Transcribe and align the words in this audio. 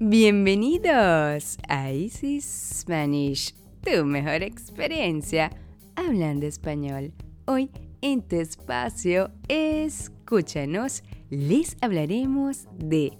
Bienvenidos 0.00 1.56
a 1.68 1.92
Easy 1.92 2.40
Spanish, 2.40 3.54
tu 3.80 4.04
mejor 4.04 4.42
experiencia 4.42 5.52
hablando 5.94 6.46
español. 6.46 7.12
Hoy 7.46 7.70
en 8.00 8.20
tu 8.22 8.34
espacio, 8.34 9.30
escúchanos, 9.46 11.04
les 11.30 11.76
hablaremos 11.80 12.66
de 12.76 13.16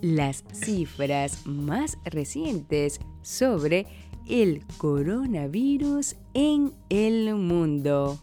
las 0.00 0.44
cifras 0.52 1.44
más 1.44 1.98
recientes 2.04 3.00
sobre 3.22 3.88
el 4.28 4.64
coronavirus 4.78 6.14
en 6.34 6.72
el 6.88 7.34
mundo. 7.34 8.16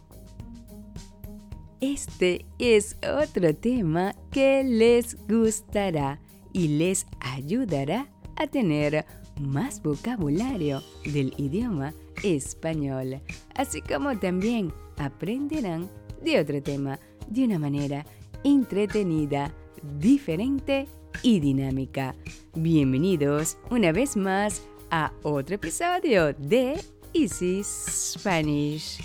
Este 1.82 2.46
es 2.58 2.96
otro 3.02 3.54
tema 3.54 4.14
que 4.30 4.64
les 4.64 5.18
gustará 5.28 6.18
y 6.52 6.68
les 6.68 7.06
ayudará 7.20 8.08
a 8.36 8.46
tener 8.46 9.04
más 9.40 9.82
vocabulario 9.82 10.82
del 11.04 11.34
idioma 11.36 11.94
español, 12.22 13.20
así 13.54 13.80
como 13.80 14.18
también 14.18 14.72
aprenderán 14.98 15.88
de 16.22 16.40
otro 16.40 16.62
tema 16.62 16.98
de 17.28 17.44
una 17.44 17.58
manera 17.58 18.04
entretenida, 18.44 19.54
diferente 19.98 20.86
y 21.22 21.40
dinámica. 21.40 22.14
Bienvenidos 22.54 23.56
una 23.70 23.92
vez 23.92 24.16
más 24.16 24.62
a 24.90 25.12
otro 25.22 25.54
episodio 25.54 26.32
de 26.34 26.80
Easy 27.14 27.62
Spanish. 27.64 29.02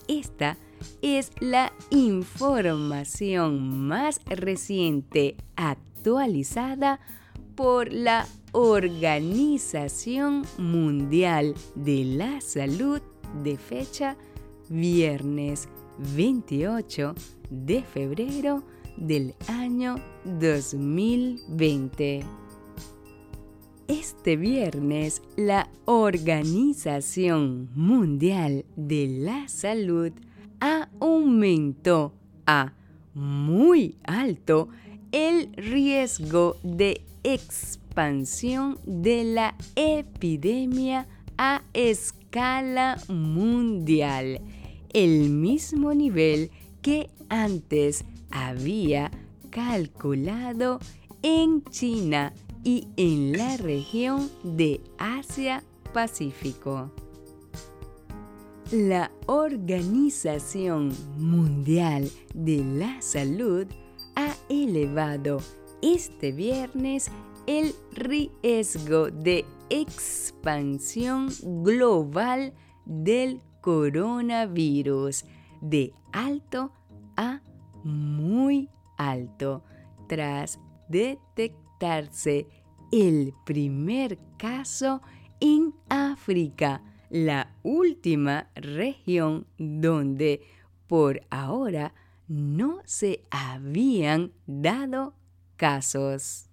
Esta 0.08 0.58
es 1.02 1.32
la 1.40 1.74
información 1.90 3.88
más 3.88 4.22
reciente 4.26 5.36
actualizada 5.56 7.00
por 7.56 7.92
la 7.92 8.28
Organización 8.52 10.44
Mundial 10.58 11.54
de 11.76 12.06
la 12.06 12.40
Salud 12.42 13.02
de 13.44 13.58
fecha 13.58 14.16
viernes 14.70 15.68
28 16.16 17.14
de 17.50 17.84
febrero 17.84 18.64
del 18.98 19.36
año 19.48 19.96
2020. 20.26 22.24
Este 23.88 24.36
viernes, 24.36 25.22
la 25.36 25.70
Organización 25.86 27.70
Mundial 27.74 28.66
de 28.76 29.08
la 29.08 29.48
Salud 29.48 30.12
aumentó 30.60 32.14
a 32.46 32.74
muy 33.14 33.98
alto 34.04 34.70
el 35.12 35.54
riesgo 35.54 36.58
de 36.64 37.02
expansión 37.24 38.78
de 38.86 39.24
la 39.24 39.56
epidemia 39.76 41.08
a 41.38 41.62
escala 41.74 42.98
mundial, 43.08 44.42
el 44.94 45.30
mismo 45.30 45.94
nivel 45.94 46.52
que 46.82 47.10
antes 47.30 48.06
había 48.32 49.12
calculado 49.50 50.80
en 51.22 51.64
China 51.66 52.34
y 52.64 52.88
en 52.98 53.38
la 53.38 53.58
región 53.58 54.30
de 54.44 54.82
Asia-Pacífico. 54.98 56.92
La 58.72 59.12
Organización 59.28 60.92
Mundial 61.18 62.12
de 62.34 62.66
la 62.66 63.02
Salud 63.02 63.66
ha 64.18 64.36
elevado 64.50 65.38
este 65.82 66.34
viernes 66.34 67.10
el 67.46 67.74
riesgo 67.94 69.10
de 69.10 69.46
expansión 69.70 71.30
global 71.64 72.54
del 72.86 73.42
coronavirus 73.62 75.24
de 75.62 75.94
alto 76.12 76.74
a 77.16 77.42
muy 77.86 78.70
alto 78.98 79.64
tras 80.10 80.60
detectarse 80.90 82.48
el 82.92 83.34
primer 83.46 84.20
caso 84.38 85.02
en 85.40 85.74
África 85.88 86.82
la 87.10 87.56
última 87.64 88.50
región 88.56 89.46
donde 89.58 90.42
por 90.88 91.22
ahora 91.30 91.94
no 92.28 92.82
se 92.86 93.24
habían 93.30 94.32
dado 94.46 95.14
casos. 95.56 96.50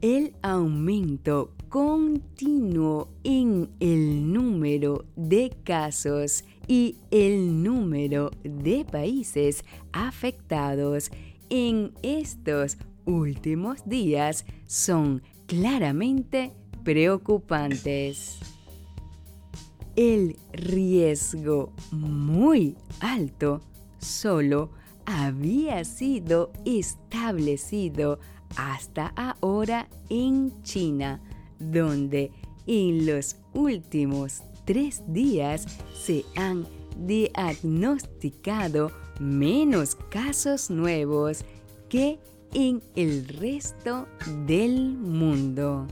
El 0.00 0.34
aumento 0.42 1.54
continuo 1.68 3.08
en 3.24 3.70
el 3.80 4.32
número 4.32 5.06
de 5.16 5.56
casos 5.64 6.44
y 6.68 6.98
el 7.10 7.62
número 7.62 8.30
de 8.44 8.84
países 8.84 9.64
afectados 9.92 11.10
en 11.48 11.92
estos 12.02 12.76
últimos 13.06 13.88
días 13.88 14.44
son 14.66 15.22
claramente 15.46 16.52
preocupantes 16.84 18.55
el 19.96 20.36
riesgo 20.52 21.72
muy 21.90 22.76
alto 23.00 23.62
solo 23.98 24.70
había 25.06 25.84
sido 25.84 26.52
establecido 26.64 28.18
hasta 28.56 29.08
ahora 29.16 29.88
en 30.10 30.62
China, 30.62 31.20
donde 31.58 32.30
en 32.66 33.06
los 33.06 33.36
últimos 33.54 34.42
tres 34.64 35.02
días 35.08 35.66
se 35.94 36.24
han 36.36 36.66
diagnosticado 36.98 38.90
menos 39.18 39.96
casos 40.10 40.70
nuevos 40.70 41.44
que 41.88 42.18
en 42.52 42.82
el 42.94 43.28
resto 43.28 44.06
del 44.46 44.92
mundo 44.96 45.86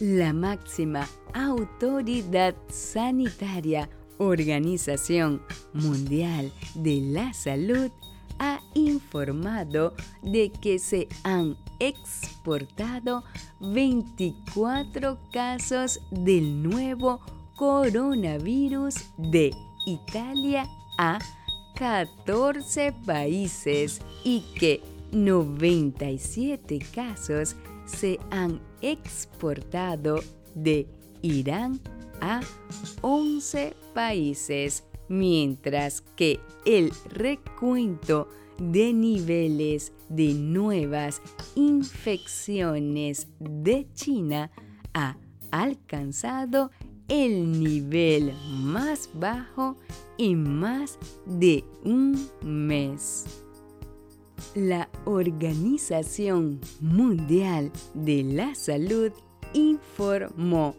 la 0.00 0.32
máxima 0.32 1.08
autoridad 1.34 2.54
sanitaria 2.68 3.88
Organización 4.18 5.42
Mundial 5.72 6.52
de 6.74 7.00
la 7.00 7.32
Salud 7.32 7.90
ha 8.38 8.60
informado 8.74 9.94
de 10.22 10.50
que 10.50 10.78
se 10.78 11.08
han 11.24 11.56
exportado 11.80 13.24
24 13.60 15.18
casos 15.32 16.00
del 16.10 16.62
nuevo 16.62 17.20
coronavirus 17.56 18.94
de 19.16 19.52
Italia 19.86 20.68
a 20.96 21.18
14 21.74 22.92
países 23.04 24.00
y 24.24 24.44
que 24.58 24.80
97 25.12 26.78
casos 26.94 27.56
se 27.88 28.20
han 28.30 28.60
exportado 28.80 30.20
de 30.54 30.86
Irán 31.22 31.80
a 32.20 32.40
11 33.00 33.74
países, 33.94 34.84
mientras 35.08 36.02
que 36.16 36.40
el 36.64 36.92
recuento 37.10 38.28
de 38.58 38.92
niveles 38.92 39.92
de 40.08 40.34
nuevas 40.34 41.22
infecciones 41.54 43.28
de 43.38 43.86
China 43.94 44.50
ha 44.94 45.16
alcanzado 45.50 46.70
el 47.08 47.60
nivel 47.60 48.34
más 48.50 49.08
bajo 49.14 49.76
en 50.18 50.58
más 50.58 50.98
de 51.24 51.64
un 51.84 52.28
mes 52.42 53.47
la 54.54 54.88
Organización 55.04 56.60
Mundial 56.80 57.70
de 57.94 58.22
la 58.22 58.54
Salud 58.54 59.12
informó 59.52 60.74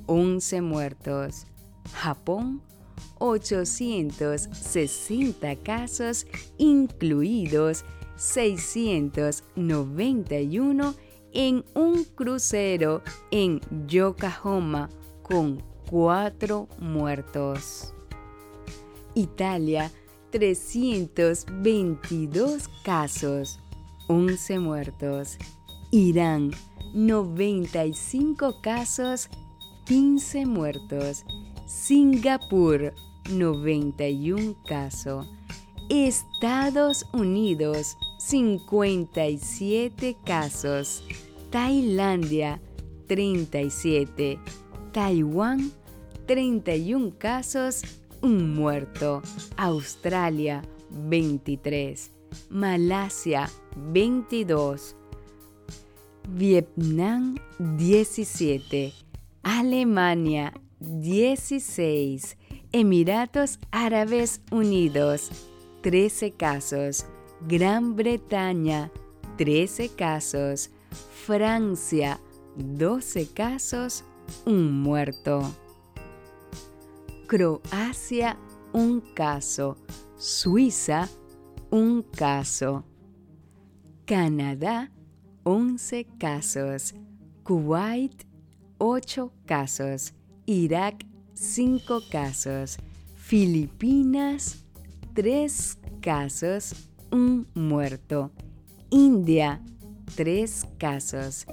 11 0.06 0.62
muertos. 0.62 1.48
Japón, 1.94 2.62
860 3.20 5.56
casos, 5.58 6.26
incluidos 6.58 7.84
691 8.16 10.96
en 11.34 11.66
un 11.74 12.04
crucero 12.04 13.02
en 13.32 13.60
Yokohama 13.88 14.90
con 15.24 15.64
4 15.90 16.68
muertos. 16.80 17.94
Italia, 19.16 19.92
322 20.38 22.70
casos, 22.84 23.60
11 24.08 24.60
muertos. 24.60 25.40
Irán, 25.90 26.52
95 26.94 28.62
casos, 28.62 29.30
15 29.86 30.46
muertos. 30.46 31.26
Singapur, 31.66 32.94
91 33.32 34.56
casos. 34.68 35.26
Estados 35.90 37.08
Unidos, 37.14 37.98
57 38.20 40.18
casos. 40.24 41.04
Tailandia, 41.50 42.62
37. 43.08 44.38
Taiwán, 44.92 45.72
31 46.28 47.18
casos, 47.18 47.82
un 48.28 48.54
muerto. 48.54 49.22
Australia, 49.56 50.62
23. 50.92 52.12
Malasia, 52.50 53.50
22. 53.78 54.96
Vietnam, 56.30 57.38
17. 57.58 58.94
Alemania, 59.44 60.54
16. 60.80 62.38
Emiratos 62.74 63.60
Árabes 63.72 64.42
Unidos, 64.52 65.32
13 65.84 66.32
casos. 66.32 67.06
Gran 67.48 67.96
Bretaña, 67.96 68.92
13 69.38 69.90
casos. 69.96 70.70
Francia, 71.26 72.20
12 72.58 73.28
casos, 73.34 74.04
un 74.46 74.82
muerto. 74.82 75.50
Croacia, 77.28 78.38
un 78.72 79.02
caso. 79.14 79.76
Suiza, 80.16 81.10
un 81.70 82.02
caso. 82.02 82.86
Canadá, 84.06 84.90
11 85.44 86.06
casos. 86.18 86.94
Kuwait, 87.44 88.26
8 88.78 89.34
casos. 89.46 90.14
Irak, 90.46 91.06
5 91.34 92.00
casos. 92.10 92.78
Filipinas, 93.18 94.64
3 95.14 95.80
casos, 96.00 96.90
un 97.12 97.46
muerto. 97.54 98.32
India, 98.90 99.62
3 100.16 100.66
casos. 100.78 101.46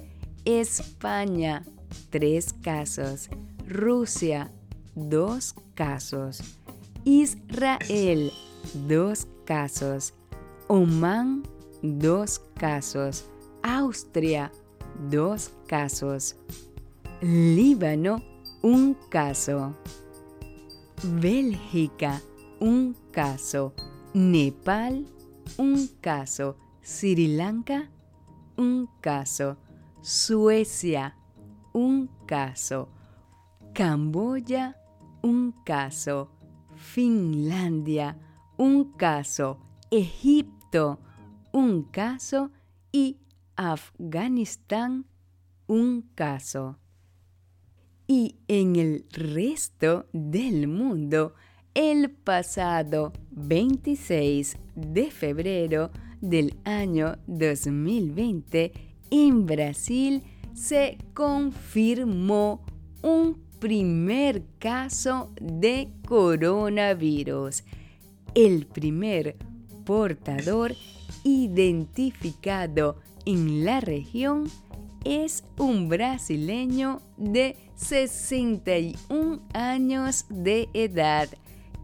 España, 0.45 1.65
3 2.11 2.53
casos. 2.63 3.29
Rusia, 3.67 4.53
2 4.95 5.55
casos. 5.75 6.41
Israel, 7.05 8.33
2 8.89 9.27
casos. 9.45 10.15
Oman, 10.69 11.43
2 11.83 12.41
casos. 12.55 13.25
Austria, 13.63 14.51
2 15.11 15.51
casos. 15.67 16.37
Líbano, 17.21 18.23
un 18.63 18.95
caso. 19.11 19.75
Bélgica, 21.03 22.21
un 22.61 22.97
caso. 23.11 23.75
Nepal, 24.15 25.07
un 25.59 25.89
caso. 26.01 26.57
Sri 26.83 27.37
Lanka, 27.37 27.91
un 28.57 28.89
caso. 29.01 29.57
Suecia, 30.01 31.17
un 31.73 32.09
caso. 32.27 32.89
Camboya, 33.73 34.77
un 35.25 35.55
caso. 35.65 36.29
Finlandia, 36.77 38.19
un 38.59 38.93
caso. 38.93 39.59
Egipto, 39.91 41.01
un 41.51 41.85
caso. 41.85 42.51
Y 42.93 43.17
Afganistán, 43.57 45.07
un 45.67 46.03
caso. 46.15 46.79
Y 48.07 48.37
en 48.49 48.77
el 48.77 49.07
resto 49.11 50.07
del 50.13 50.69
mundo, 50.69 51.35
el 51.73 52.11
pasado 52.11 53.15
26 53.31 54.59
de 54.75 55.11
febrero 55.11 55.91
del 56.21 56.59
año 56.65 57.17
2020, 57.27 58.73
en 59.11 59.47
Brasil 59.47 60.23
se 60.53 60.99
confirmó 61.15 62.63
un 63.03 63.44
primer 63.65 64.43
caso 64.59 65.33
de 65.41 65.89
coronavirus. 66.07 67.65
El 68.35 68.67
primer 68.67 69.39
portador 69.87 70.75
identificado 71.23 72.99
en 73.25 73.65
la 73.65 73.81
región 73.81 74.51
es 75.07 75.45
un 75.57 75.89
brasileño 75.89 77.01
de 77.17 77.57
61 77.77 79.41
años 79.55 80.27
de 80.29 80.69
edad 80.75 81.31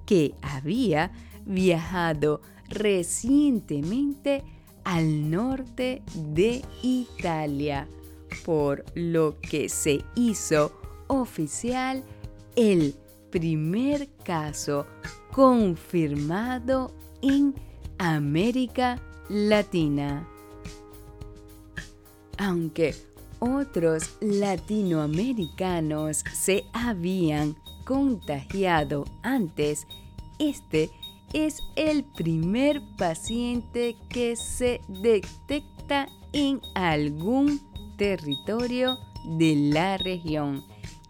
que 0.04 0.34
había 0.42 1.12
viajado 1.46 2.42
recientemente 2.68 4.44
al 4.84 5.30
norte 5.30 6.02
de 6.14 6.60
Italia, 6.82 7.88
por 8.44 8.84
lo 8.94 9.40
que 9.40 9.70
se 9.70 10.04
hizo 10.14 10.79
oficial 11.11 12.02
el 12.57 12.95
primer 13.31 14.09
caso 14.25 14.87
confirmado 15.33 16.90
en 17.21 17.55
América 17.99 18.99
Latina. 19.29 20.26
Aunque 22.38 22.95
otros 23.40 24.17
latinoamericanos 24.21 26.25
se 26.33 26.64
habían 26.73 27.57
contagiado 27.85 29.05
antes, 29.23 29.87
este 30.38 30.88
es 31.33 31.59
el 31.76 32.05
primer 32.05 32.81
paciente 32.97 33.97
que 34.09 34.35
se 34.37 34.81
detecta 34.88 36.09
en 36.33 36.61
algún 36.75 37.61
territorio 37.97 38.99
de 39.38 39.71
la 39.73 39.97
región, 39.99 40.64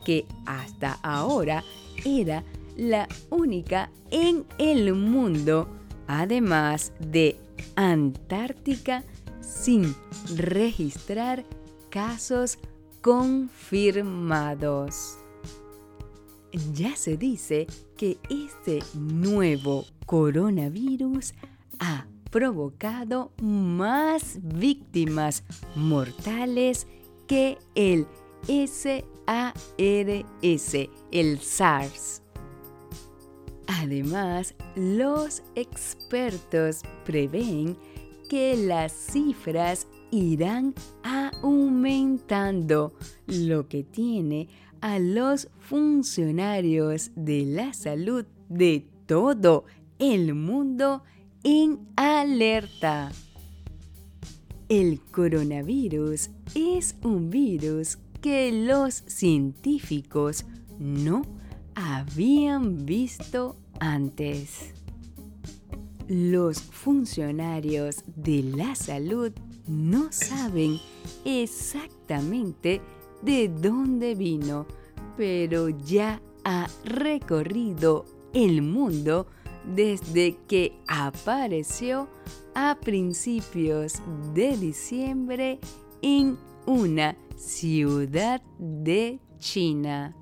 que 0.05 0.27
hasta 0.47 0.99
ahora 1.03 1.65
era 2.05 2.45
la 2.77 3.09
única 3.31 3.91
en 4.11 4.47
el 4.59 4.95
mundo, 4.95 5.69
además 6.07 6.93
de 6.99 7.39
Antártica, 7.77 9.05
sin 9.41 9.95
registrar 10.37 11.45
casos 11.91 12.59
confirmados. 13.01 13.97
Ya 16.73 16.97
se 16.97 17.17
dice 17.17 17.67
que 17.97 18.19
este 18.29 18.81
nuevo 18.95 19.85
coronavirus 20.07 21.35
ha 21.79 22.07
provocado 22.31 23.33
más 23.41 24.39
víctimas 24.43 25.45
mortales 25.77 26.87
que 27.27 27.59
el 27.75 28.07
SARS, 29.31 30.91
el 31.13 31.39
SARS. 31.39 32.23
Además, 33.69 34.57
los 34.75 35.45
expertos 35.55 36.83
prevén 37.05 37.77
que 38.29 38.57
las 38.57 38.91
cifras 38.93 39.87
irán 40.11 40.75
aumentando, 41.05 42.93
lo 43.29 43.69
que 43.69 43.85
tiene 43.85 44.49
a 44.81 44.99
los 44.99 45.49
funcionarios 45.61 47.13
de 47.15 47.45
la 47.47 47.73
salud 47.73 48.25
de 48.49 48.85
todo 49.07 49.65
el 50.01 50.35
mundo 50.35 51.05
en 51.45 51.87
alerta. 51.95 53.13
El 54.69 55.01
coronavirus 55.13 56.31
es 56.57 56.97
un 57.05 57.31
virus 57.31 57.99
que 58.21 58.53
los 58.53 58.95
científicos 59.07 60.45
no 60.79 61.23
habían 61.75 62.85
visto 62.85 63.57
antes. 63.79 64.73
Los 66.09 66.61
funcionarios 66.61 68.05
de 68.17 68.43
la 68.43 68.75
salud 68.75 69.33
no 69.67 70.09
saben 70.11 70.79
exactamente 71.25 72.81
de 73.23 73.49
dónde 73.49 74.15
vino, 74.15 74.67
pero 75.17 75.69
ya 75.69 76.21
ha 76.45 76.67
recorrido 76.85 78.05
el 78.33 78.63
mundo 78.63 79.27
desde 79.75 80.37
que 80.49 80.73
apareció 80.89 82.09
a 82.55 82.79
principios 82.81 83.95
de 84.35 84.57
diciembre 84.57 85.61
en 86.03 86.39
una 86.67 87.17
ciudad 87.41 88.43
de 88.59 89.19
China. 89.39 90.15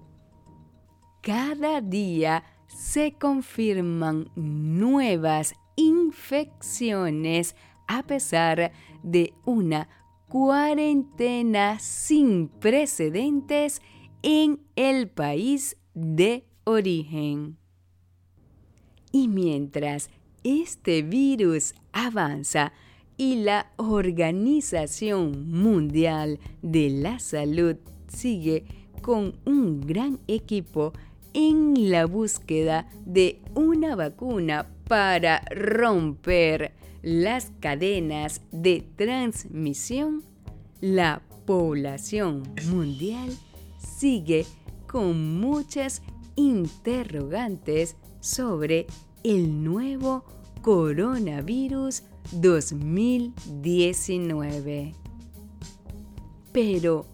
Cada 1.21 1.81
día 1.81 2.45
se 2.69 3.13
confirman 3.13 4.31
nuevas 4.37 5.55
infecciones 5.75 7.57
a 7.89 8.05
pesar 8.05 8.71
de 9.03 9.35
una 9.45 9.89
cuarentena 10.29 11.81
sin 11.81 12.49
precedentes 12.49 13.83
en 14.23 14.61
el 14.77 15.09
país 15.09 15.77
de 15.95 16.47
origen. 16.65 17.59
Y 19.11 19.27
mientras 19.27 20.09
este 20.45 21.03
virus 21.03 21.75
avanza 21.93 22.73
y 23.19 23.35
la 23.37 23.67
Organización 23.77 25.51
Mundial 25.51 26.39
de 26.63 26.89
la 26.89 27.19
Salud 27.19 27.77
sigue 28.07 28.65
con 29.03 29.35
un 29.45 29.81
gran 29.81 30.21
equipo 30.29 30.93
en 31.35 31.91
la 31.91 32.07
búsqueda 32.07 32.89
de 33.05 33.43
una 33.55 33.97
vacuna 33.97 34.69
para 34.87 35.43
romper 35.51 36.73
las 37.03 37.53
cadenas 37.61 38.41
de 38.53 38.85
transmisión, 38.97 40.23
la 40.81 41.21
población 41.45 42.43
mundial 42.71 43.37
sigue 43.79 44.47
con 44.87 45.39
muchas 45.41 46.03
interrogantes 46.37 47.97
sobre 48.21 48.87
el 49.25 49.65
nuevo 49.65 50.25
coronavirus 50.63 52.03
2019. 52.33 54.95
Pero, 56.53 57.07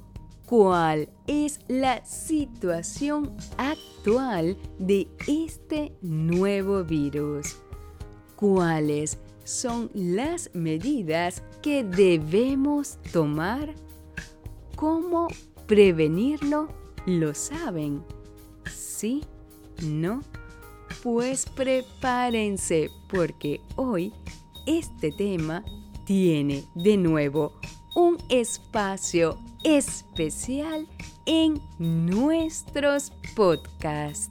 ¿cuál 0.46 1.08
es 1.26 1.60
la 1.68 2.04
situación 2.04 3.34
actual 3.56 4.56
de 4.78 5.08
este 5.26 5.96
nuevo 6.02 6.84
virus? 6.84 7.56
¿Cuáles 8.36 9.18
son 9.44 9.90
las 9.94 10.50
medidas 10.54 11.42
que 11.62 11.82
debemos 11.84 12.98
tomar? 13.12 13.74
¿Cómo 14.76 15.28
prevenirlo? 15.66 16.68
¿Lo 17.06 17.34
saben? 17.34 18.02
¿Sí? 18.70 19.22
¿No? 19.82 20.22
Pues 21.02 21.46
prepárense 21.46 22.90
porque 23.10 23.60
hoy 23.76 24.12
este 24.66 25.12
tema 25.12 25.64
tiene 26.04 26.64
de 26.74 26.96
nuevo 26.96 27.52
un 27.94 28.18
espacio 28.28 29.38
especial 29.62 30.86
en 31.26 31.60
nuestros 31.78 33.12
podcasts. 33.34 34.30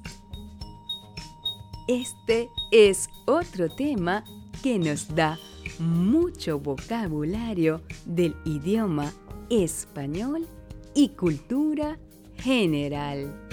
Este 1.87 2.49
es 2.71 3.09
otro 3.25 3.69
tema 3.69 4.23
que 4.61 4.79
nos 4.79 5.13
da 5.13 5.37
mucho 5.79 6.59
vocabulario 6.59 7.81
del 8.05 8.35
idioma 8.45 9.11
español 9.49 10.47
y 10.93 11.09
cultura 11.09 11.99
general. 12.37 13.47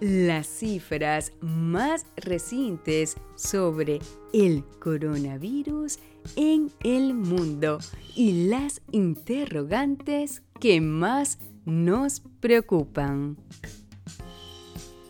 Las 0.00 0.46
cifras 0.46 1.32
más 1.40 2.06
recientes 2.16 3.16
sobre 3.36 4.00
el 4.32 4.64
coronavirus 4.80 5.98
en 6.36 6.70
el 6.82 7.14
mundo 7.14 7.78
y 8.16 8.46
las 8.48 8.80
interrogantes 8.90 10.42
que 10.60 10.80
más 10.80 11.38
nos 11.64 12.22
preocupan. 12.40 13.36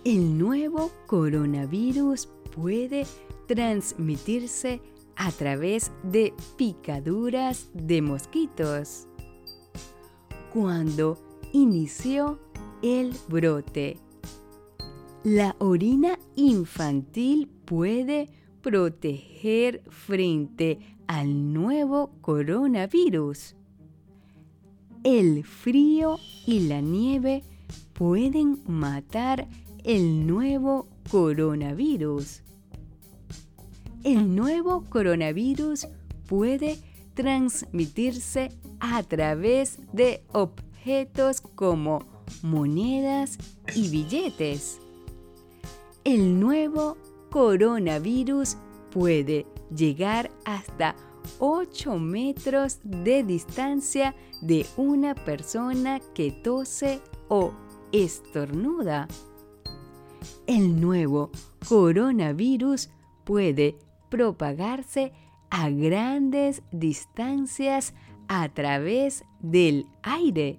El 0.05 0.37
nuevo 0.39 0.91
coronavirus 1.07 2.29
puede 2.55 3.07
transmitirse 3.47 4.81
a 5.17 5.31
través 5.31 5.93
de 6.03 6.35
picaduras 6.57 7.69
de 7.75 8.03
mosquitos. 8.03 9.07
Cuando 10.53 11.19
inició 11.53 12.41
el 12.83 13.15
brote, 13.29 13.99
la 15.23 15.55
orina 15.61 16.19
infantil 16.35 17.49
puede 17.65 18.29
proteger 18.63 19.83
frente 19.91 20.79
al 21.07 21.53
nuevo 21.53 22.13
coronavirus. 22.21 23.57
El 25.05 25.45
frío 25.45 26.19
y 26.47 26.61
la 26.69 26.81
nieve 26.81 27.43
pueden 27.93 28.63
matar 28.67 29.49
el 29.85 30.27
nuevo 30.27 30.87
coronavirus. 31.11 32.43
El 34.05 34.35
nuevo 34.35 34.85
coronavirus 34.89 35.89
puede 36.27 36.79
transmitirse 37.15 38.51
a 38.81 39.03
través 39.03 39.79
de 39.93 40.25
objetos 40.33 41.41
como 41.41 42.05
monedas 42.43 43.39
y 43.75 43.89
billetes. 43.89 44.79
El 46.05 46.41
nuevo 46.41 46.97
coronavirus 47.33 48.59
puede 48.91 49.47
llegar 49.75 50.31
hasta 50.45 50.95
8 51.39 51.99
metros 51.99 52.79
de 52.85 53.25
distancia 53.25 54.15
de 54.43 54.67
una 54.77 55.15
persona 55.15 56.01
que 56.15 56.31
tose 56.31 57.01
o 57.29 57.53
estornuda. 57.91 59.09
El 60.47 60.79
nuevo 60.79 61.31
coronavirus 61.69 62.91
puede 63.25 63.79
propagarse 64.11 65.13
a 65.49 65.71
grandes 65.71 66.63
distancias 66.71 67.95
a 68.29 68.51
través 68.51 69.25
del 69.41 69.87
aire. 70.03 70.59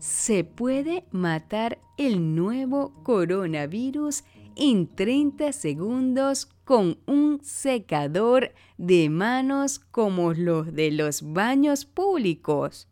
Se 0.00 0.42
puede 0.42 1.04
matar 1.12 1.78
el 1.96 2.34
nuevo 2.34 2.92
coronavirus 3.04 4.24
en 4.56 4.88
30 4.88 5.52
segundos 5.52 6.46
con 6.64 6.98
un 7.06 7.38
secador 7.42 8.52
de 8.78 9.10
manos 9.10 9.78
como 9.78 10.32
los 10.32 10.74
de 10.74 10.90
los 10.90 11.32
baños 11.32 11.84
públicos. 11.84 12.88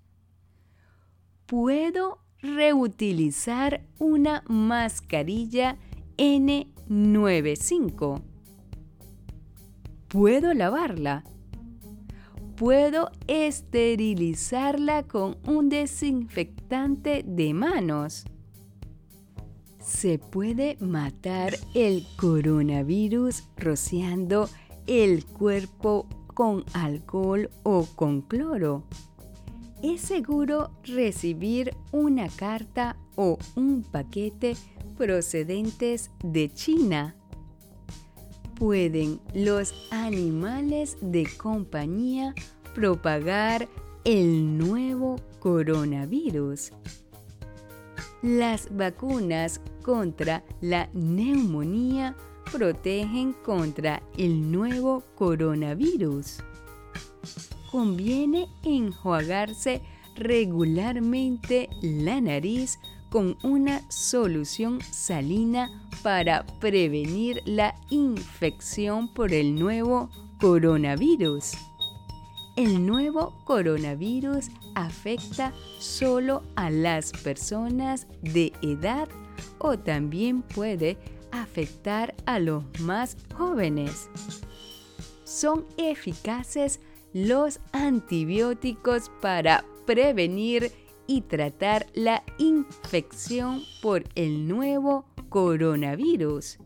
Puedo 1.46 2.18
reutilizar 2.40 3.84
una 3.98 4.44
mascarilla 4.46 5.78
N95. 6.18 8.22
Puedo 10.08 10.54
lavarla. 10.54 11.24
Puedo 12.56 13.10
esterilizarla 13.26 15.02
con 15.02 15.38
un 15.46 15.68
desinfectante 15.70 17.24
de 17.26 17.52
manos 17.52 18.24
se 19.84 20.18
puede 20.18 20.76
matar 20.80 21.54
el 21.74 22.06
coronavirus 22.16 23.44
rociando 23.56 24.48
el 24.86 25.24
cuerpo 25.26 26.06
con 26.26 26.64
alcohol 26.72 27.50
o 27.62 27.86
con 27.94 28.22
cloro. 28.22 28.84
Es 29.82 30.00
seguro 30.00 30.70
recibir 30.84 31.76
una 31.92 32.28
carta 32.28 32.96
o 33.16 33.38
un 33.56 33.82
paquete 33.82 34.56
procedentes 34.96 36.10
de 36.22 36.48
China. 36.48 37.14
¿Pueden 38.54 39.20
los 39.34 39.74
animales 39.90 40.96
de 41.02 41.28
compañía 41.36 42.34
propagar 42.74 43.68
el 44.04 44.56
nuevo 44.56 45.16
coronavirus? 45.40 46.72
Las 48.24 48.74
vacunas 48.74 49.60
contra 49.82 50.42
la 50.62 50.88
neumonía 50.94 52.16
protegen 52.50 53.34
contra 53.34 54.02
el 54.16 54.50
nuevo 54.50 55.02
coronavirus. 55.14 56.38
Conviene 57.70 58.48
enjuagarse 58.62 59.82
regularmente 60.16 61.68
la 61.82 62.18
nariz 62.22 62.78
con 63.10 63.36
una 63.42 63.82
solución 63.90 64.80
salina 64.80 65.86
para 66.02 66.46
prevenir 66.60 67.42
la 67.44 67.74
infección 67.90 69.12
por 69.12 69.34
el 69.34 69.54
nuevo 69.54 70.08
coronavirus. 70.40 71.73
El 72.56 72.86
nuevo 72.86 73.34
coronavirus 73.44 74.48
afecta 74.76 75.52
solo 75.80 76.44
a 76.54 76.70
las 76.70 77.10
personas 77.10 78.06
de 78.22 78.52
edad 78.62 79.08
o 79.58 79.76
también 79.76 80.42
puede 80.42 80.96
afectar 81.32 82.14
a 82.26 82.38
los 82.38 82.62
más 82.78 83.16
jóvenes. 83.36 84.08
Son 85.24 85.64
eficaces 85.78 86.78
los 87.12 87.58
antibióticos 87.72 89.10
para 89.20 89.64
prevenir 89.84 90.70
y 91.08 91.22
tratar 91.22 91.86
la 91.92 92.22
infección 92.38 93.62
por 93.82 94.04
el 94.14 94.46
nuevo 94.46 95.06
coronavirus. 95.28 96.58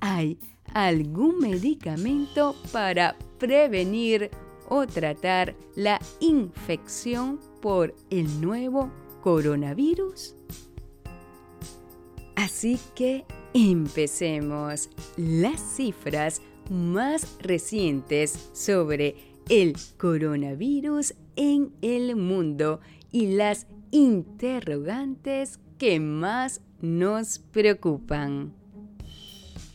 ¿Hay 0.00 0.38
algún 0.72 1.38
medicamento 1.38 2.56
para 2.72 3.14
prevenir 3.38 4.30
o 4.68 4.86
tratar 4.86 5.54
la 5.74 6.00
infección 6.20 7.40
por 7.60 7.94
el 8.10 8.40
nuevo 8.40 8.90
coronavirus? 9.22 10.34
Así 12.34 12.78
que 12.94 13.24
empecemos. 13.54 14.90
Las 15.16 15.60
cifras 15.60 16.42
más 16.70 17.38
recientes 17.40 18.50
sobre 18.52 19.16
el 19.48 19.76
coronavirus 19.96 21.14
en 21.36 21.72
el 21.80 22.16
mundo 22.16 22.80
y 23.12 23.28
las 23.36 23.66
interrogantes 23.90 25.60
que 25.78 26.00
más 26.00 26.60
nos 26.80 27.38
preocupan. 27.38 28.52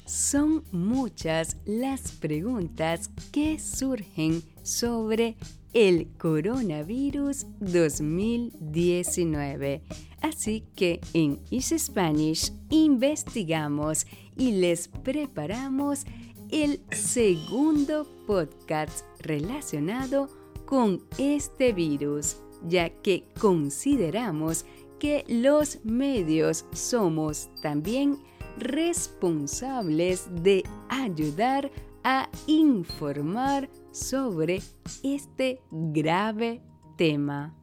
Son 0.06 0.64
muchas 0.72 1.58
las 1.66 2.12
preguntas 2.12 3.10
que 3.32 3.60
surgen 3.60 4.44
sobre 4.64 5.36
el 5.74 6.08
coronavirus 6.18 7.46
2019. 7.60 9.82
Así 10.22 10.64
que 10.76 11.02
en 11.14 11.40
Easy 11.50 11.80
Spanish 11.80 12.54
investigamos 12.70 14.06
y 14.36 14.52
les 14.52 14.88
preparamos 14.88 16.06
el 16.52 16.82
segundo 16.92 18.06
podcast 18.28 19.06
relacionado 19.20 20.30
con 20.66 21.02
este 21.18 21.74
virus, 21.74 22.38
ya 22.68 22.90
que 22.90 23.26
consideramos 23.40 24.66
que 25.00 25.26
los 25.28 25.84
medios 25.84 26.66
somos 26.74 27.50
también 27.62 28.20
responsables 28.58 30.28
de 30.44 30.64
ayudar 30.90 31.72
a 32.04 32.30
informar 32.48 33.70
sobre 33.92 34.62
este 35.04 35.62
grave 35.72 36.62
tema. 36.98 37.56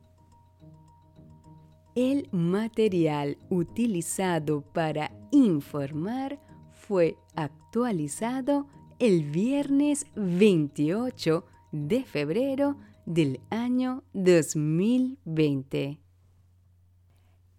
El 1.94 2.29
material 2.31 3.38
utilizado 3.51 4.61
para 4.61 5.11
informar 5.33 6.40
fue 6.70 7.16
actualizado 7.35 8.68
el 8.98 9.24
viernes 9.31 10.07
28 10.14 11.44
de 11.72 12.05
febrero 12.05 12.77
del 13.05 13.40
año 13.51 14.05
2020. 14.12 16.01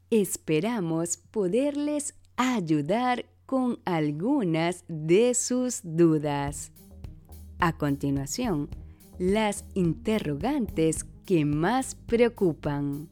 Esperamos 0.10 1.18
poderles 1.18 2.16
ayudar 2.36 3.26
con 3.50 3.80
algunas 3.84 4.84
de 4.88 5.34
sus 5.34 5.82
dudas. 5.82 6.72
A 7.58 7.76
continuación, 7.76 8.70
las 9.18 9.66
interrogantes 9.74 11.04
que 11.26 11.46
más 11.46 11.96
preocupan. 11.96 13.10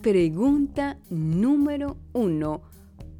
Pregunta 0.00 0.98
número 1.10 1.98
1. 2.14 2.62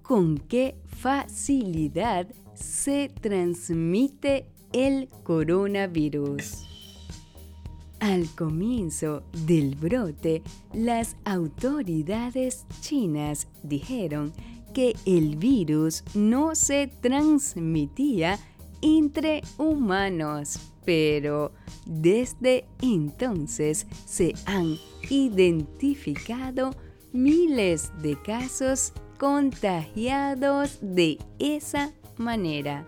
¿Con 0.00 0.38
qué 0.38 0.78
facilidad 0.86 2.26
se 2.54 3.12
transmite 3.20 4.46
el 4.72 5.10
coronavirus? 5.24 6.70
Al 7.98 8.34
comienzo 8.34 9.24
del 9.46 9.74
brote, 9.74 10.42
las 10.72 11.16
autoridades 11.26 12.64
chinas 12.80 13.46
dijeron 13.62 14.32
que 14.72 14.94
el 15.06 15.36
virus 15.36 16.04
no 16.14 16.54
se 16.54 16.88
transmitía 17.00 18.38
entre 18.82 19.42
humanos, 19.58 20.58
pero 20.84 21.52
desde 21.86 22.66
entonces 22.80 23.86
se 24.06 24.34
han 24.46 24.76
identificado 25.08 26.70
miles 27.12 27.90
de 28.00 28.20
casos 28.22 28.92
contagiados 29.18 30.78
de 30.80 31.18
esa 31.38 31.92
manera. 32.16 32.86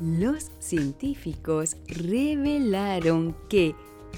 Los 0.00 0.50
científicos 0.58 1.76
revelaron 1.86 3.36
que 3.48 3.74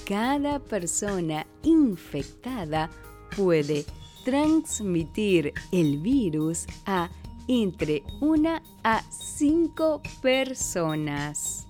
cada 0.06 0.58
persona 0.58 1.46
infectada 1.62 2.90
puede 3.36 3.84
transmitir 4.26 5.54
el 5.70 5.98
virus 5.98 6.66
a 6.84 7.08
entre 7.46 8.02
una 8.20 8.60
a 8.82 9.00
cinco 9.08 10.02
personas. 10.20 11.64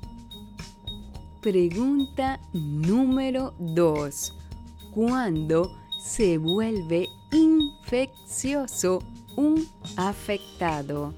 Pregunta 1.43 2.41
número 2.55 3.53
2. 3.59 4.35
¿Cuándo 4.95 5.71
se 6.01 6.39
vuelve 6.39 7.07
infeccioso 7.31 9.01
un 9.37 9.69
afectado? 9.99 11.13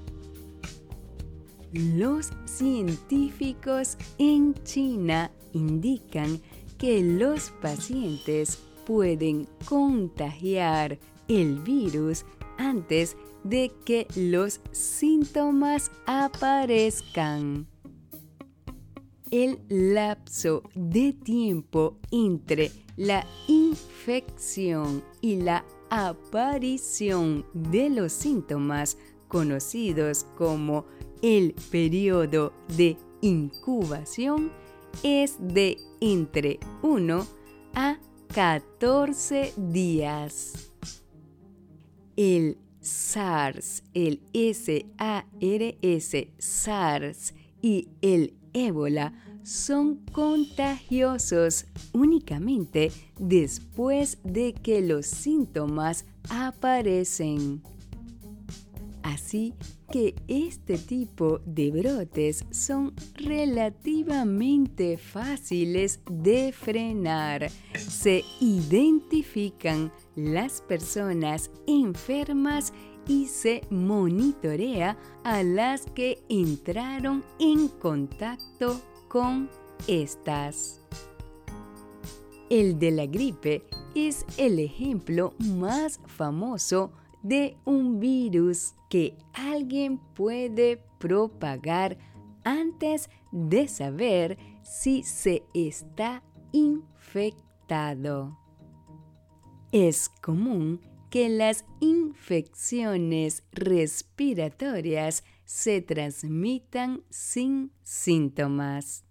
Los 1.71 2.31
científicos 2.43 3.97
en 4.17 4.55
China 4.65 5.31
indican 5.53 6.41
que 6.77 7.01
los 7.01 7.51
pacientes 7.61 8.59
pueden 8.85 9.47
contagiar 9.65 10.99
el 11.29 11.59
virus 11.59 12.25
antes 12.57 13.15
de 13.43 13.71
que 13.85 14.07
los 14.15 14.59
síntomas 14.71 15.91
aparezcan. 16.05 17.67
El 19.31 19.59
lapso 19.69 20.63
de 20.73 21.13
tiempo 21.13 21.97
entre 22.11 22.71
la 22.97 23.25
infección 23.47 25.03
y 25.21 25.37
la 25.37 25.63
aparición 25.89 27.45
de 27.53 27.89
los 27.89 28.11
síntomas 28.11 28.97
conocidos 29.27 30.25
como 30.35 30.85
el 31.21 31.53
periodo 31.69 32.53
de 32.75 32.97
incubación 33.21 34.51
es 35.03 35.37
de 35.39 35.77
entre 36.01 36.59
1 36.81 37.27
a 37.75 37.99
14 38.33 39.53
días. 39.57 40.68
El 42.21 42.57
SARS, 42.81 43.81
el 43.93 44.19
SARS, 44.33 44.87
SARS 46.37 47.33
y 47.61 47.87
el 48.01 48.33
ébola 48.51 49.13
son 49.43 50.01
contagiosos 50.11 51.65
únicamente 51.93 52.91
después 53.17 54.17
de 54.25 54.51
que 54.51 54.81
los 54.81 55.05
síntomas 55.05 56.03
aparecen. 56.29 57.63
Así 59.03 59.53
que 59.91 60.15
este 60.27 60.77
tipo 60.77 61.39
de 61.45 61.71
brotes 61.71 62.45
son 62.51 62.93
relativamente 63.15 64.97
fáciles 64.97 66.01
de 66.09 66.51
frenar. 66.51 67.49
Se 67.75 68.23
identifican 68.39 69.91
las 70.15 70.61
personas 70.61 71.49
enfermas 71.65 72.73
y 73.07 73.25
se 73.27 73.61
monitorea 73.69 74.97
a 75.23 75.43
las 75.43 75.85
que 75.95 76.21
entraron 76.29 77.23
en 77.39 77.67
contacto 77.67 78.79
con 79.07 79.49
estas. 79.87 80.81
El 82.49 82.79
de 82.79 82.91
la 82.91 83.05
gripe 83.05 83.63
es 83.95 84.25
el 84.37 84.59
ejemplo 84.59 85.33
más 85.39 85.99
famoso 86.05 86.91
de 87.23 87.57
un 87.65 87.99
virus 87.99 88.73
que 88.89 89.17
alguien 89.33 89.99
puede 90.15 90.83
propagar 90.99 91.97
antes 92.43 93.09
de 93.31 93.67
saber 93.67 94.37
si 94.63 95.03
se 95.03 95.43
está 95.53 96.23
infectado. 96.51 98.37
Es 99.71 100.09
común 100.09 100.81
que 101.09 101.29
las 101.29 101.65
infecciones 101.79 103.43
respiratorias 103.51 105.23
se 105.45 105.81
transmitan 105.81 107.03
sin 107.09 107.71
síntomas. 107.81 109.03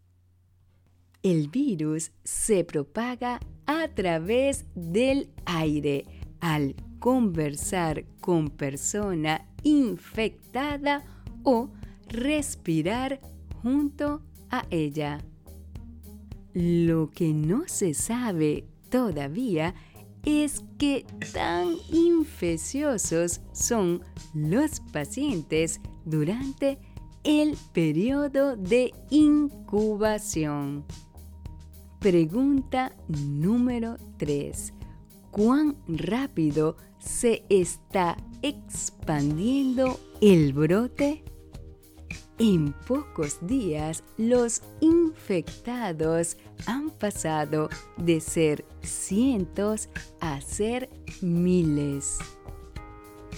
El 1.22 1.48
virus 1.48 2.12
se 2.22 2.64
propaga 2.64 3.40
a 3.66 3.88
través 3.88 4.64
del 4.74 5.30
aire 5.44 6.04
al 6.40 6.76
conversar 6.98 8.04
con 8.20 8.50
persona 8.50 9.46
infectada 9.62 11.04
o 11.42 11.70
respirar 12.08 13.20
junto 13.62 14.22
a 14.50 14.64
ella. 14.70 15.18
Lo 16.54 17.10
que 17.10 17.32
no 17.32 17.64
se 17.66 17.94
sabe 17.94 18.66
todavía 18.90 19.74
es 20.24 20.64
que 20.78 21.06
tan 21.32 21.68
infecciosos 21.92 23.40
son 23.52 24.02
los 24.34 24.80
pacientes 24.92 25.80
durante 26.04 26.78
el 27.24 27.56
periodo 27.72 28.56
de 28.56 28.92
incubación. 29.10 30.84
Pregunta 32.00 32.92
número 33.08 33.96
3 34.16 34.72
cuán 35.30 35.76
rápido 35.86 36.76
se 37.08 37.42
está 37.48 38.16
expandiendo 38.42 39.98
el 40.20 40.52
brote? 40.52 41.24
En 42.38 42.72
pocos 42.86 43.38
días 43.40 44.04
los 44.18 44.62
infectados 44.80 46.36
han 46.66 46.90
pasado 46.90 47.70
de 47.96 48.20
ser 48.20 48.64
cientos 48.82 49.88
a 50.20 50.40
ser 50.40 50.90
miles. 51.22 52.18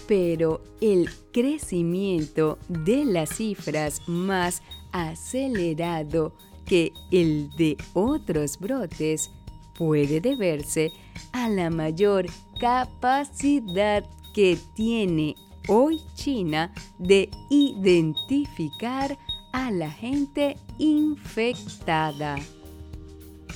Pero 0.07 0.63
el 0.81 1.09
crecimiento 1.33 2.59
de 2.69 3.05
las 3.05 3.37
cifras 3.37 4.03
más 4.09 4.63
acelerado 4.93 6.35
que 6.67 6.93
el 7.13 7.49
de 7.57 7.77
otros 7.95 8.59
brotes 8.59 9.31
puede 9.79 10.21
deberse 10.21 10.93
a 11.33 11.49
la 11.49 11.71
mayor 11.71 12.27
capacidad 12.61 14.05
que 14.35 14.59
tiene 14.75 15.35
hoy 15.66 15.99
China 16.14 16.73
de 16.99 17.31
identificar 17.49 19.16
a 19.53 19.70
la 19.70 19.90
gente 19.90 20.57
infectada. 20.79 22.37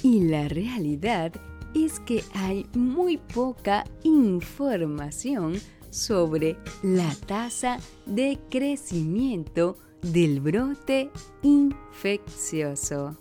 Y 0.03 0.21
la 0.25 0.49
realidad 0.49 1.33
es 1.75 2.01
que 2.01 2.25
hay 2.35 2.67
muy 2.75 3.19
poca 3.19 3.85
información 4.03 5.61
sobre 5.91 6.57
la 6.83 7.15
tasa 7.27 7.79
de 8.07 8.41
crecimiento 8.51 9.77
del 10.03 10.41
brote 10.41 11.11
infeccioso 11.43 13.19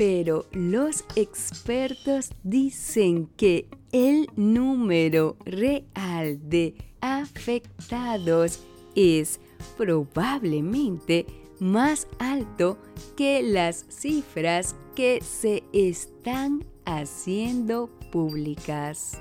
pero 0.00 0.46
los 0.52 1.04
expertos 1.14 2.30
dicen 2.42 3.26
que 3.36 3.68
el 3.92 4.28
número 4.36 5.36
real 5.44 6.38
de 6.48 6.74
afectados 7.00 8.60
es 8.94 9.40
probablemente 9.76 11.26
más 11.58 12.06
alto 12.18 12.78
que 13.16 13.42
las 13.42 13.84
cifras 13.88 14.76
que 14.94 15.20
se 15.22 15.64
están 15.72 16.64
haciendo 16.84 17.90
públicas. 18.12 19.20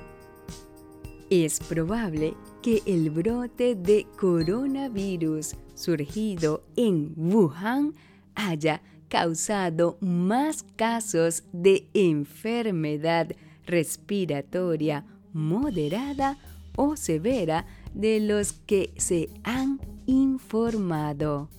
Es 1.29 1.59
probable 1.59 2.35
que 2.61 2.81
el 2.85 3.09
brote 3.11 3.75
de 3.75 4.07
coronavirus 4.17 5.55
surgido 5.75 6.63
en 6.75 7.13
Wuhan 7.15 7.93
haya 8.35 8.81
causado 9.09 9.97
más 10.01 10.63
casos 10.75 11.43
de 11.51 11.87
enfermedad 11.93 13.29
respiratoria 13.69 15.05
moderada 15.33 16.37
o 16.75 16.95
severa 16.95 17.65
de 17.93 18.19
los 18.19 18.53
que 18.53 18.93
se 18.97 19.29
han 19.43 19.79
informado. 20.05 21.49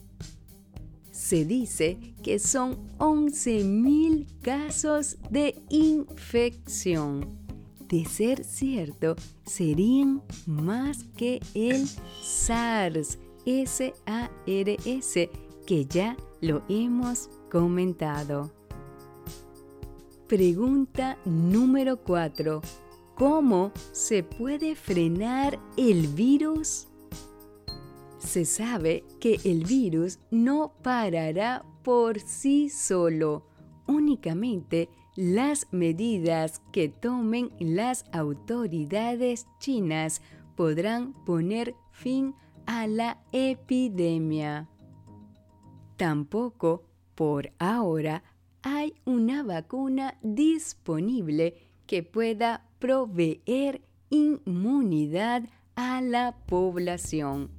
Se 1.11 1.45
dice 1.45 1.99
que 2.23 2.39
son 2.39 2.77
11.000 2.99 4.27
casos 4.43 5.19
de 5.31 5.55
infección. 5.69 7.39
De 7.89 8.05
ser 8.05 8.45
cierto, 8.45 9.17
serían 9.45 10.23
más 10.47 11.05
que 11.17 11.41
el 11.55 11.89
SARS, 12.23 13.19
S-A-R-S, 13.45 15.31
que 15.67 15.85
ya 15.87 16.17
lo 16.41 16.63
hemos 16.69 17.29
comentado. 17.51 18.60
Pregunta 20.31 21.19
número 21.25 22.05
4. 22.05 22.63
¿Cómo 23.17 23.73
se 23.91 24.23
puede 24.23 24.77
frenar 24.77 25.59
el 25.77 26.07
virus? 26.07 26.87
Se 28.19 28.45
sabe 28.45 29.03
que 29.19 29.41
el 29.43 29.65
virus 29.65 30.21
no 30.31 30.73
parará 30.85 31.65
por 31.83 32.21
sí 32.21 32.69
solo. 32.69 33.45
Únicamente 33.89 34.89
las 35.17 35.67
medidas 35.73 36.63
que 36.71 36.89
tomen 36.89 37.51
las 37.59 38.05
autoridades 38.13 39.49
chinas 39.59 40.23
podrán 40.55 41.13
poner 41.25 41.75
fin 41.91 42.37
a 42.67 42.87
la 42.87 43.21
epidemia. 43.33 44.69
Tampoco 45.97 46.85
por 47.17 47.53
ahora 47.59 48.23
hay 48.63 48.95
una 49.05 49.43
vacuna 49.43 50.19
disponible 50.23 51.55
que 51.87 52.03
pueda 52.03 52.67
proveer 52.79 53.83
inmunidad 54.11 55.45
a 55.77 56.01
la 56.01 56.37
población. 56.47 57.51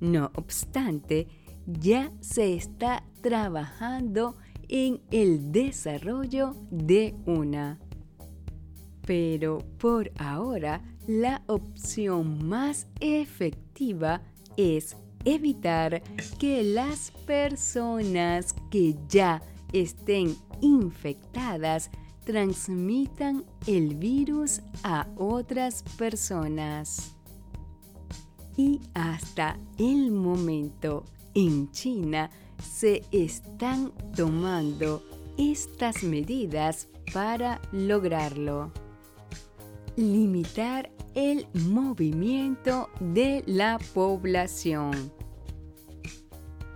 No 0.00 0.30
obstante, 0.34 1.28
ya 1.66 2.10
se 2.20 2.54
está 2.54 3.04
trabajando 3.20 4.36
en 4.68 5.00
el 5.10 5.52
desarrollo 5.52 6.54
de 6.70 7.14
una. 7.26 7.78
Pero 9.06 9.58
por 9.78 10.10
ahora, 10.18 10.82
la 11.06 11.42
opción 11.46 12.46
más 12.46 12.86
efectiva 13.00 14.22
es 14.56 14.96
evitar 15.24 16.02
que 16.38 16.62
las 16.62 17.10
personas 17.26 18.54
que 18.70 18.94
ya 19.08 19.42
estén 19.72 20.36
infectadas 20.60 21.90
transmitan 22.24 23.44
el 23.66 23.96
virus 23.96 24.60
a 24.82 25.06
otras 25.16 25.82
personas. 25.98 27.14
Y 28.56 28.80
hasta 28.94 29.58
el 29.78 30.10
momento 30.10 31.04
en 31.34 31.70
China 31.70 32.30
se 32.62 33.02
están 33.10 33.92
tomando 34.14 35.02
estas 35.38 36.02
medidas 36.02 36.88
para 37.12 37.60
lograrlo. 37.72 38.70
Limitar 39.96 40.90
el 41.14 41.46
movimiento 41.54 42.90
de 43.00 43.42
la 43.46 43.78
población. 43.94 45.12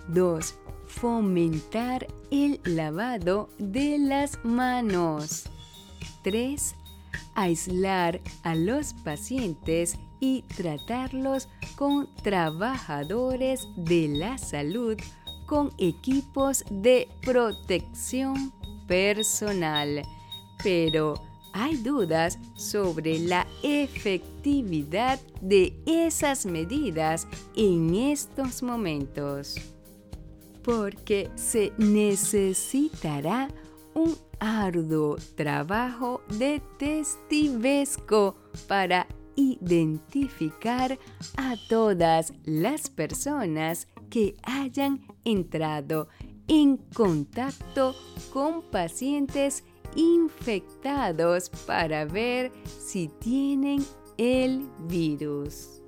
2. 0.09 0.64
Fomentar 1.01 2.07
el 2.31 2.61
lavado 2.65 3.51
de 3.59 3.99
las 3.99 4.43
manos. 4.45 5.45
3. 6.23 6.75
Aislar 7.35 8.21
a 8.45 8.55
los 8.55 8.95
pacientes 8.95 9.99
y 10.21 10.43
tratarlos 10.57 11.49
con 11.75 12.09
trabajadores 12.23 13.67
de 13.77 14.09
la 14.09 14.39
salud 14.39 14.97
con 15.47 15.73
equipos 15.79 16.65
de 16.71 17.09
protección 17.23 18.53
personal. 18.87 20.03
Pero 20.63 21.15
hay 21.53 21.77
dudas 21.77 22.39
sobre 22.55 23.19
la 23.19 23.47
efectividad 23.63 25.21
de 25.41 25.77
esas 25.87 26.47
medidas 26.47 27.27
en 27.57 27.95
estos 27.95 28.63
momentos, 28.63 29.74
porque 30.65 31.31
se 31.35 31.73
necesitará 31.77 33.49
un 33.95 34.17
arduo 34.41 35.17
trabajo 35.37 36.23
de 36.39 36.61
testivesco 36.79 38.37
para 38.67 39.07
identificar 39.37 40.99
a 41.37 41.55
todas 41.69 42.33
las 42.45 42.89
personas 42.91 43.89
que 44.11 44.37
hayan 44.43 45.07
entrado 45.25 46.09
en 46.49 46.77
contacto 46.77 47.95
con 48.33 48.63
pacientes 48.63 49.65
infectados 49.97 51.51
para 51.67 52.05
ver 52.05 52.53
si 52.65 53.09
tienen 53.09 53.85
el 54.19 54.69
virus. 54.87 55.83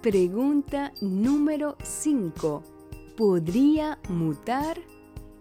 Pregunta 0.00 0.92
número 1.00 1.76
5. 1.82 2.81
¿Podría 3.16 3.98
mutar? 4.08 4.78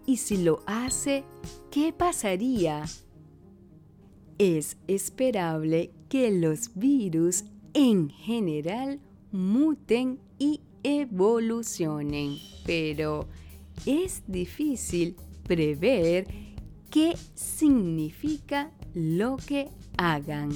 Y 0.06 0.18
si 0.18 0.38
lo 0.38 0.62
hace, 0.66 1.24
¿qué 1.70 1.94
pasaría? 1.94 2.84
Es 4.38 4.78
esperable 4.88 5.92
que 6.10 6.32
los 6.32 6.76
virus 6.76 7.46
en 7.74 8.10
general 8.10 9.00
muten 9.32 10.20
y 10.38 10.62
evolucionen, 10.84 12.38
pero 12.66 13.28
es 13.86 14.24
difícil 14.28 15.16
prever 15.44 16.28
qué 16.90 17.16
significa 17.34 18.72
lo 18.94 19.38
que 19.38 19.70
hagan. 19.98 20.50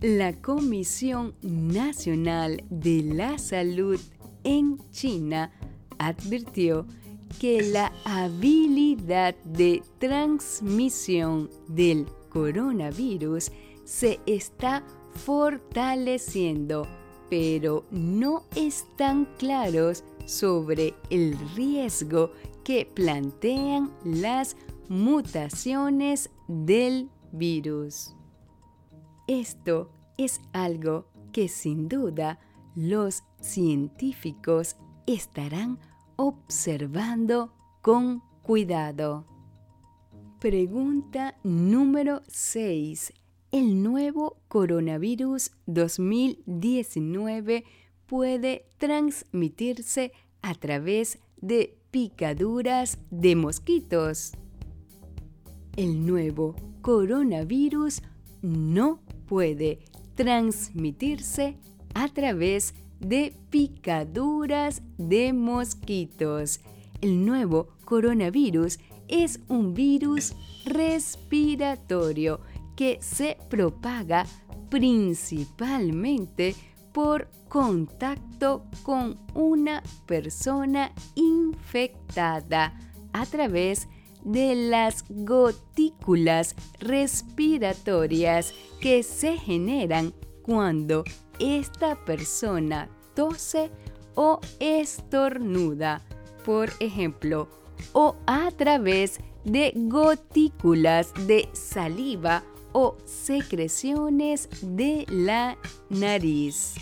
La 0.00 0.32
Comisión 0.34 1.34
Nacional 1.42 2.62
de 2.68 3.02
la 3.02 3.38
Salud 3.38 3.98
en 4.44 4.78
China 4.90 5.50
advirtió 5.98 6.86
que 7.40 7.62
la 7.62 7.92
habilidad 8.04 9.34
de 9.44 9.82
transmisión 9.98 11.50
del 11.68 12.06
coronavirus 12.28 13.50
se 13.84 14.20
está 14.26 14.84
fortaleciendo, 15.24 16.86
pero 17.28 17.84
no 17.90 18.44
están 18.54 19.26
claros 19.38 20.04
sobre 20.26 20.94
el 21.10 21.36
riesgo 21.54 22.32
que 22.64 22.86
plantean 22.86 23.90
las 24.04 24.56
mutaciones 24.88 26.30
del 26.48 27.10
virus. 27.32 28.14
Esto 29.26 29.90
es 30.16 30.40
algo 30.52 31.06
que 31.32 31.48
sin 31.48 31.88
duda 31.88 32.38
los 32.74 33.22
científicos 33.40 34.76
estarán 35.06 35.78
observando 36.16 37.52
con 37.82 38.22
cuidado. 38.42 39.26
Pregunta 40.40 41.36
número 41.42 42.22
6. 42.28 43.12
¿El 43.52 43.82
nuevo 43.82 44.38
coronavirus 44.48 45.52
2019 45.66 47.64
puede 48.06 48.66
transmitirse 48.78 50.12
a 50.42 50.54
través 50.54 51.18
de 51.36 51.78
picaduras 51.90 52.98
de 53.10 53.36
mosquitos? 53.36 54.32
El 55.76 56.04
nuevo 56.06 56.56
coronavirus 56.82 58.02
no 58.42 59.00
puede 59.26 59.78
transmitirse 60.14 61.58
a 61.94 62.08
través 62.08 62.74
de 63.00 63.34
picaduras 63.50 64.82
de 64.98 65.32
mosquitos. 65.32 66.60
El 67.00 67.24
nuevo 67.24 67.68
coronavirus 67.84 68.78
es 69.08 69.40
un 69.48 69.74
virus 69.74 70.34
respiratorio 70.64 72.40
que 72.76 72.98
se 73.00 73.36
propaga 73.48 74.26
principalmente 74.70 76.54
por 76.92 77.28
contacto 77.48 78.64
con 78.82 79.18
una 79.34 79.82
persona 80.06 80.92
infectada 81.14 82.78
a 83.12 83.26
través 83.26 83.88
de 84.24 84.54
las 84.54 85.04
gotículas 85.08 86.56
respiratorias 86.80 88.54
que 88.80 89.02
se 89.02 89.36
generan 89.36 90.14
cuando 90.42 91.04
esta 91.38 91.96
persona 92.04 92.88
tose 93.14 93.70
o 94.14 94.40
estornuda, 94.60 96.02
por 96.44 96.70
ejemplo, 96.80 97.48
o 97.92 98.16
a 98.26 98.50
través 98.52 99.20
de 99.44 99.72
gotículas 99.74 101.12
de 101.26 101.48
saliva 101.52 102.44
o 102.72 102.96
secreciones 103.04 104.48
de 104.62 105.04
la 105.08 105.58
nariz. 105.90 106.76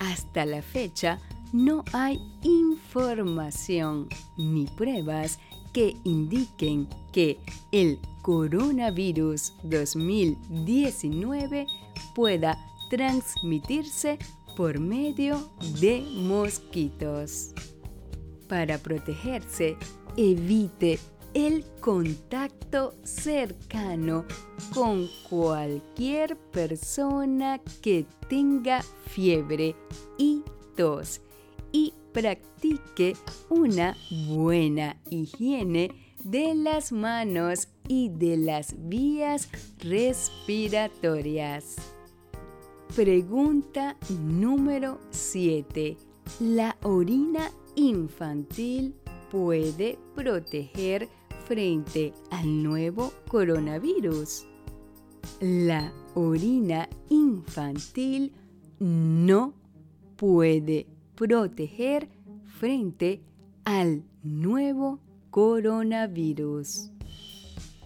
Hasta 0.00 0.46
la 0.46 0.62
fecha, 0.62 1.20
no 1.52 1.84
hay 1.92 2.18
información 2.42 4.08
ni 4.36 4.66
pruebas 4.66 5.40
que 5.72 5.96
indiquen 6.04 6.88
que 7.12 7.40
el 7.72 7.98
coronavirus 8.22 9.54
2019 9.64 11.66
pueda 12.14 12.67
transmitirse 12.90 14.18
por 14.56 14.78
medio 14.78 15.50
de 15.80 16.00
mosquitos. 16.00 17.54
Para 18.48 18.78
protegerse, 18.78 19.76
evite 20.16 20.98
el 21.34 21.64
contacto 21.80 22.94
cercano 23.04 24.24
con 24.74 25.08
cualquier 25.28 26.36
persona 26.36 27.60
que 27.82 28.06
tenga 28.28 28.82
fiebre 29.06 29.76
y 30.16 30.42
tos 30.76 31.20
y 31.70 31.92
practique 32.12 33.14
una 33.48 33.96
buena 34.28 34.96
higiene 35.10 35.90
de 36.24 36.54
las 36.54 36.90
manos 36.90 37.68
y 37.86 38.08
de 38.08 38.36
las 38.36 38.74
vías 38.88 39.48
respiratorias. 39.78 41.76
Pregunta 42.94 43.96
número 44.10 44.98
7. 45.10 45.96
¿La 46.40 46.76
orina 46.82 47.50
infantil 47.76 48.94
puede 49.30 49.98
proteger 50.16 51.08
frente 51.46 52.12
al 52.30 52.62
nuevo 52.62 53.12
coronavirus? 53.28 54.46
La 55.40 55.92
orina 56.14 56.88
infantil 57.08 58.32
no 58.80 59.54
puede 60.16 60.86
proteger 61.14 62.08
frente 62.58 63.22
al 63.64 64.02
nuevo 64.24 64.98
coronavirus. 65.30 66.90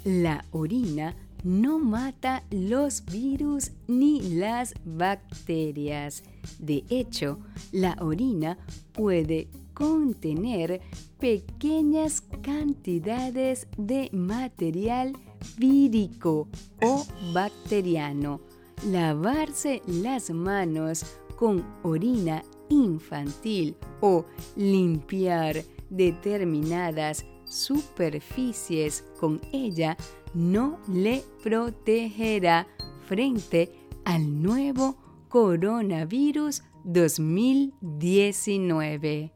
La 0.05 0.45
orina 0.53 1.15
no 1.45 1.79
mata 1.79 2.45
los 2.51 3.05
virus 3.05 3.73
ni 3.89 4.21
las 4.21 4.75
bacterias. 4.85 6.23
De 6.59 6.85
hecho, 6.89 7.39
la 7.73 7.97
orina 8.01 8.59
puede 8.93 9.49
contener 9.75 10.81
pequeñas 11.19 12.23
cantidades 12.43 13.67
de 13.77 14.11
material 14.13 15.13
vírico 15.57 16.49
o 16.83 17.05
bacteriano. 17.33 18.41
Lavarse 18.87 19.83
las 19.87 20.31
manos 20.31 21.05
con 21.37 21.65
orina 21.83 22.43
infantil 22.69 23.77
o 24.01 24.25
limpiar 24.57 25.63
determinadas 25.91 27.25
superficies 27.45 29.05
con 29.21 29.41
ella 29.53 29.97
no 30.35 30.79
le 30.89 31.25
protegerá 31.43 32.67
frente 33.07 33.73
al 34.05 34.43
nuevo 34.43 34.97
coronavirus 35.29 36.63
2019. 36.85 39.33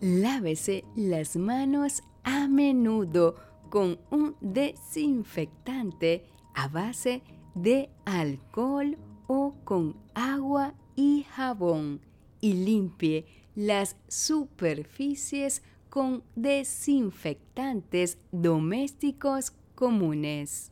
Lávese 0.00 0.84
las 0.96 1.36
manos 1.36 2.02
a 2.24 2.48
menudo 2.48 3.36
con 3.70 4.00
un 4.10 4.34
desinfectante 4.40 6.24
a 6.54 6.66
base 6.68 7.22
de 7.54 7.90
alcohol 8.04 8.98
o 9.26 9.54
con 9.64 9.96
agua 10.14 10.74
y 10.96 11.24
jabón 11.30 12.00
y 12.40 12.52
limpie 12.52 13.26
las 13.54 13.96
superficies 14.08 15.62
con 15.88 16.24
desinfectantes 16.34 18.18
domésticos 18.32 19.52
comunes. 19.74 20.70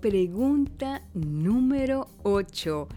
Pregunta 0.00 1.02
número 1.14 2.08
8. 2.22 2.88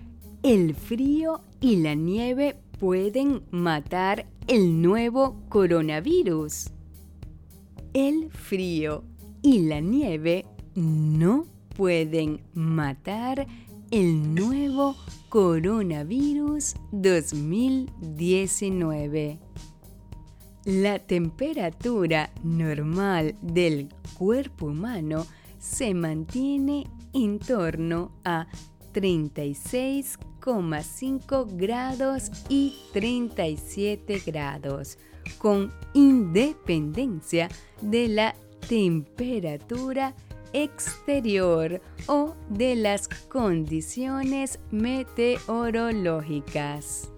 ¿El 0.43 0.75
frío 0.75 1.41
y 1.59 1.77
la 1.77 1.95
nieve 1.95 2.55
pueden 2.79 3.41
matar 3.51 4.27
el 4.47 4.81
nuevo 4.81 5.41
coronavirus? 5.49 6.69
El 7.93 8.31
frío 8.31 9.03
y 9.41 9.59
la 9.59 9.79
nieve 9.79 10.45
no 10.75 11.45
pueden 11.75 12.41
matar 12.53 13.47
el 13.91 14.35
nuevo 14.35 14.95
coronavirus 15.29 16.75
2019. 16.91 19.39
La 20.65 20.99
temperatura 20.99 22.31
normal 22.43 23.37
del 23.41 23.87
cuerpo 24.17 24.65
humano 24.65 25.25
se 25.57 25.93
mantiene 25.93 26.85
en 27.13 27.39
torno 27.39 28.11
a 28.25 28.45
36,5 28.93 31.47
grados 31.55 32.29
y 32.49 32.75
37 32.91 34.21
grados, 34.25 34.97
con 35.37 35.71
independencia 35.93 37.47
de 37.81 38.09
la 38.09 38.35
temperatura 38.67 40.13
exterior 40.51 41.79
o 42.07 42.35
de 42.49 42.75
las 42.75 43.07
condiciones 43.07 44.59
meteorológicas. 44.71 47.09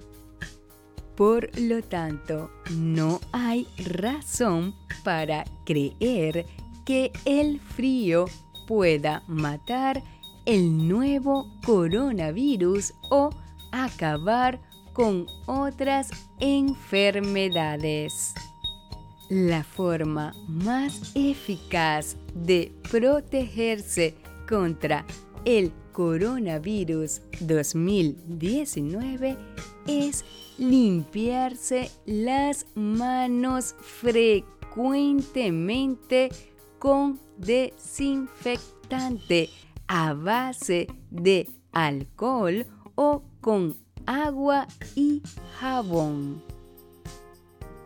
Por 1.21 1.51
lo 1.59 1.83
tanto, 1.83 2.49
no 2.71 3.19
hay 3.31 3.67
razón 3.77 4.73
para 5.03 5.43
creer 5.65 6.47
que 6.83 7.11
el 7.25 7.59
frío 7.59 8.25
pueda 8.67 9.21
matar 9.27 10.01
el 10.47 10.87
nuevo 10.87 11.45
coronavirus 11.63 12.95
o 13.11 13.29
acabar 13.71 14.59
con 14.93 15.27
otras 15.45 16.09
enfermedades. 16.39 18.33
La 19.29 19.63
forma 19.63 20.33
más 20.47 21.11
eficaz 21.13 22.17
de 22.33 22.73
protegerse 22.89 24.15
contra 24.49 25.05
el 25.45 25.71
coronavirus 25.91 27.21
2019 27.41 29.37
es 29.87 30.23
limpiarse 30.57 31.91
las 32.05 32.65
manos 32.75 33.75
frecuentemente 33.79 36.29
con 36.79 37.19
desinfectante 37.37 39.49
a 39.87 40.13
base 40.13 40.87
de 41.09 41.49
alcohol 41.71 42.65
o 42.95 43.23
con 43.41 43.75
agua 44.05 44.67
y 44.95 45.21
jabón. 45.59 46.41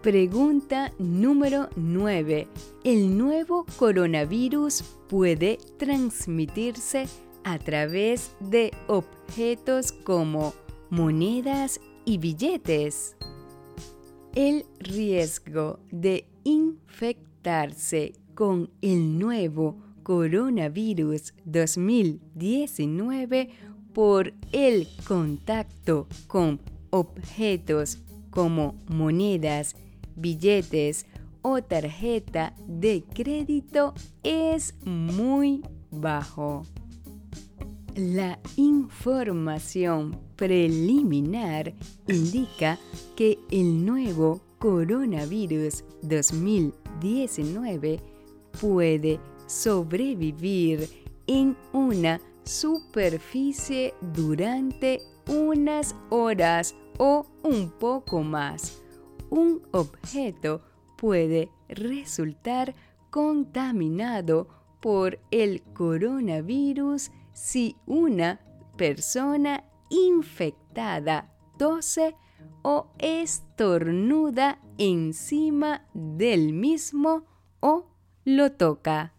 Pregunta 0.02 0.92
número 1.00 1.70
9. 1.76 2.48
¿El 2.84 3.18
nuevo 3.18 3.66
coronavirus 3.78 4.84
puede 5.10 5.58
transmitirse 5.78 7.08
a 7.46 7.58
través 7.60 8.36
de 8.42 8.74
objetos 8.88 9.94
como 9.94 10.54
monedas 10.90 11.80
y 12.04 12.18
billetes. 12.18 13.16
El 14.34 14.66
riesgo 14.80 15.80
de 15.92 16.26
infectarse 16.44 18.14
con 18.34 18.72
el 18.82 19.20
nuevo 19.20 19.78
coronavirus 20.04 21.34
2019 21.46 23.50
por 23.94 24.34
el 24.52 24.90
contacto 25.08 26.08
con 26.28 26.60
objetos 26.90 28.00
como 28.32 28.76
monedas, 28.88 29.76
billetes 30.16 31.06
o 31.44 31.62
tarjeta 31.62 32.56
de 32.68 33.04
crédito 33.14 33.94
es 34.24 34.74
muy 34.84 35.62
bajo. 35.92 36.66
La 37.96 38.38
información 38.58 40.20
preliminar 40.36 41.74
indica 42.10 42.78
que 43.16 43.40
el 43.50 43.86
nuevo 43.86 44.42
coronavirus 44.60 45.86
2019 46.02 48.02
puede 48.60 49.22
sobrevivir 49.48 50.90
en 51.26 51.56
una 51.72 52.20
superficie 52.44 53.94
durante 54.14 55.00
unas 55.30 55.96
horas 56.10 56.76
o 56.98 57.26
un 57.44 57.72
poco 57.80 58.24
más. 58.24 58.82
Un 59.30 59.62
objeto 59.72 60.62
puede 60.98 61.50
resultar 61.70 62.76
contaminado 63.10 64.50
por 64.82 65.18
el 65.32 65.62
coronavirus 65.74 67.10
si 67.36 67.76
una 67.86 68.40
persona 68.78 69.64
infectada 69.90 71.32
tose 71.60 72.16
o 72.64 72.88
estornuda 72.98 74.60
encima 74.78 75.86
del 75.94 76.54
mismo 76.54 77.26
o 77.60 77.92
lo 78.24 78.54
toca. 78.54 79.14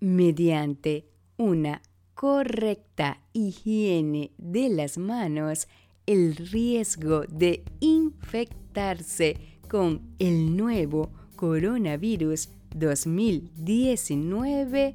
Mediante 0.00 1.08
una 1.36 1.82
correcta 2.14 3.20
higiene 3.32 4.30
de 4.38 4.68
las 4.68 4.96
manos, 4.96 5.66
el 6.06 6.36
riesgo 6.36 7.22
de 7.28 7.64
infectarse 7.80 9.58
con 9.68 10.14
el 10.18 10.56
nuevo 10.56 11.10
coronavirus 11.36 12.48
2019 12.74 14.94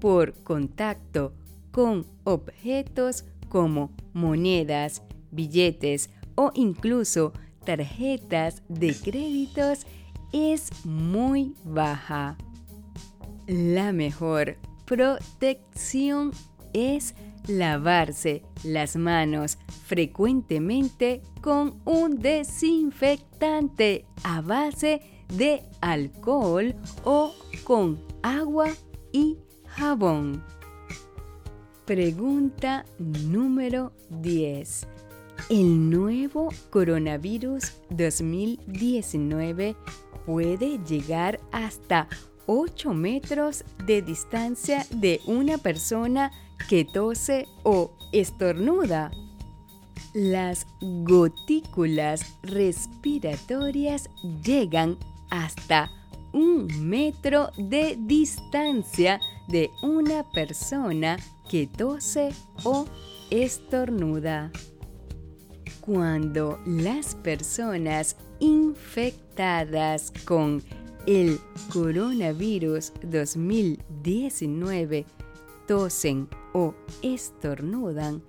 por 0.00 0.32
contacto 0.42 1.34
con 1.76 2.06
objetos 2.24 3.26
como 3.50 3.90
monedas, 4.14 5.02
billetes 5.30 6.08
o 6.34 6.50
incluso 6.54 7.34
tarjetas 7.66 8.62
de 8.70 8.94
créditos 8.94 9.86
es 10.32 10.70
muy 10.86 11.54
baja. 11.64 12.38
La 13.46 13.92
mejor 13.92 14.56
protección 14.86 16.30
es 16.72 17.14
lavarse 17.46 18.42
las 18.64 18.96
manos 18.96 19.58
frecuentemente 19.84 21.20
con 21.42 21.82
un 21.84 22.20
desinfectante 22.20 24.06
a 24.24 24.40
base 24.40 25.02
de 25.28 25.62
alcohol 25.82 26.74
o 27.04 27.34
con 27.64 28.02
agua 28.22 28.70
y 29.12 29.36
jabón. 29.66 30.55
Pregunta 31.86 32.84
número 32.98 33.92
10. 34.10 34.88
¿El 35.50 35.88
nuevo 35.88 36.48
coronavirus 36.70 37.74
2019 37.90 39.76
puede 40.26 40.78
llegar 40.84 41.38
hasta 41.52 42.08
8 42.46 42.92
metros 42.92 43.64
de 43.86 44.02
distancia 44.02 44.84
de 44.90 45.20
una 45.26 45.58
persona 45.58 46.32
que 46.68 46.84
tose 46.84 47.46
o 47.62 47.92
estornuda. 48.12 49.12
Las 50.12 50.66
gotículas 50.80 52.36
respiratorias 52.42 54.10
llegan 54.42 54.98
hasta 55.30 55.90
un 56.32 56.66
metro 56.80 57.50
de 57.56 57.96
distancia 58.00 59.20
de 59.48 59.70
una 59.82 60.30
persona 60.30 61.16
que 61.48 61.66
tose 61.66 62.32
o 62.64 62.86
estornuda. 63.30 64.52
Cuando 65.80 66.60
las 66.66 67.14
personas 67.14 68.16
infectadas 68.40 70.12
con 70.24 70.62
el 71.06 71.38
coronavirus 71.72 72.92
2019 73.02 75.06
tosen 75.68 76.28
o 76.52 76.74
estornudan, 77.02 78.22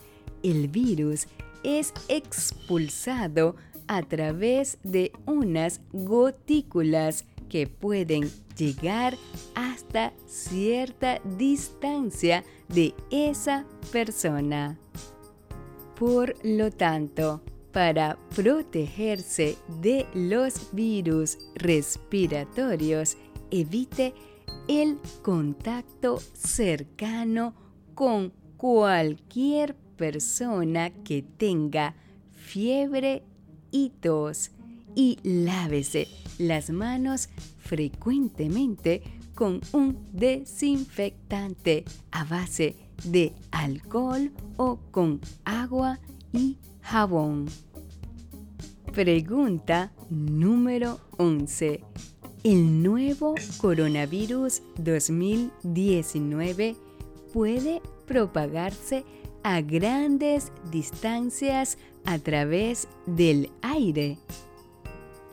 el 0.43 0.67
virus 0.67 1.25
es 1.63 1.91
expulsado 2.07 3.55
a 3.87 4.03
través 4.03 4.77
de 4.83 5.11
unas 5.25 5.81
gotículas 5.91 7.25
que 7.49 7.67
pueden 7.67 8.29
llegar 8.57 9.17
hasta 9.55 10.13
cierta 10.25 11.19
distancia 11.37 12.43
de 12.67 12.93
esa 13.11 13.65
persona. 13.91 14.77
Por 15.97 16.35
lo 16.43 16.71
tanto, 16.71 17.41
para 17.71 18.17
protegerse 18.35 19.57
de 19.81 20.05
los 20.13 20.73
virus 20.73 21.37
respiratorios, 21.55 23.17
evite 23.51 24.13
el 24.67 24.97
contacto 25.21 26.19
cercano 26.33 27.53
con 27.93 28.33
cualquier 28.57 29.75
persona 29.95 30.89
que 31.03 31.23
tenga 31.23 31.95
fiebre 32.31 33.23
y 33.71 33.89
tos 34.01 34.51
y 34.95 35.19
lávese 35.23 36.07
las 36.37 36.69
manos 36.69 37.29
frecuentemente 37.59 39.03
con 39.35 39.61
un 39.71 39.97
desinfectante 40.13 41.85
a 42.11 42.23
base 42.23 42.75
de 43.03 43.33
alcohol 43.51 44.31
o 44.57 44.79
con 44.91 45.21
agua 45.45 45.99
y 46.33 46.57
jabón. 46.81 47.45
Pregunta 48.93 49.91
número 50.09 50.99
11. 51.17 51.83
¿El 52.43 52.81
nuevo 52.81 53.35
coronavirus 53.57 54.63
2019 54.77 56.75
puede 57.33 57.81
propagarse 58.07 59.03
a 59.43 59.61
grandes 59.61 60.51
distancias 60.71 61.77
a 62.05 62.17
través 62.19 62.87
del 63.05 63.51
aire? 63.61 64.17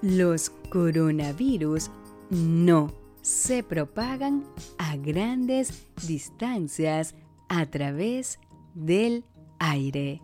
Los 0.04 0.50
coronavirus 0.68 1.90
no 2.28 2.92
se 3.22 3.62
propagan 3.62 4.44
a 4.76 4.98
grandes 4.98 5.86
distancias 6.06 7.14
a 7.48 7.64
través 7.64 8.38
del 8.74 9.24
aire. 9.58 10.20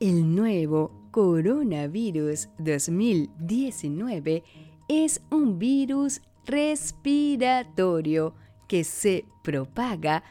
El 0.00 0.34
nuevo 0.34 0.90
coronavirus 1.12 2.48
2019 2.58 4.42
es 4.88 5.22
un 5.30 5.60
virus 5.60 6.20
respiratorio 6.44 8.34
que 8.66 8.82
se 8.82 9.26
propaga 9.44 10.24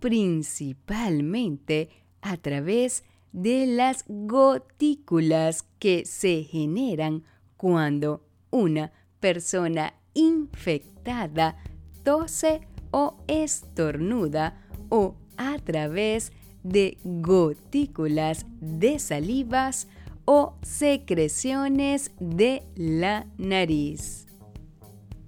principalmente 0.00 1.90
a 2.22 2.38
través 2.38 3.04
de 3.34 3.66
las 3.66 4.06
gotículas 4.08 5.66
que 5.78 6.06
se 6.06 6.42
generan 6.44 7.22
cuando 7.56 8.22
una 8.50 8.92
persona 9.20 9.94
infectada 10.14 11.56
tose 12.02 12.60
o 12.90 13.16
estornuda 13.26 14.62
o 14.88 15.16
a 15.36 15.58
través 15.58 16.32
de 16.62 16.98
gotículas 17.04 18.46
de 18.60 18.98
salivas 18.98 19.88
o 20.24 20.54
secreciones 20.62 22.10
de 22.18 22.62
la 22.74 23.26
nariz. 23.38 24.26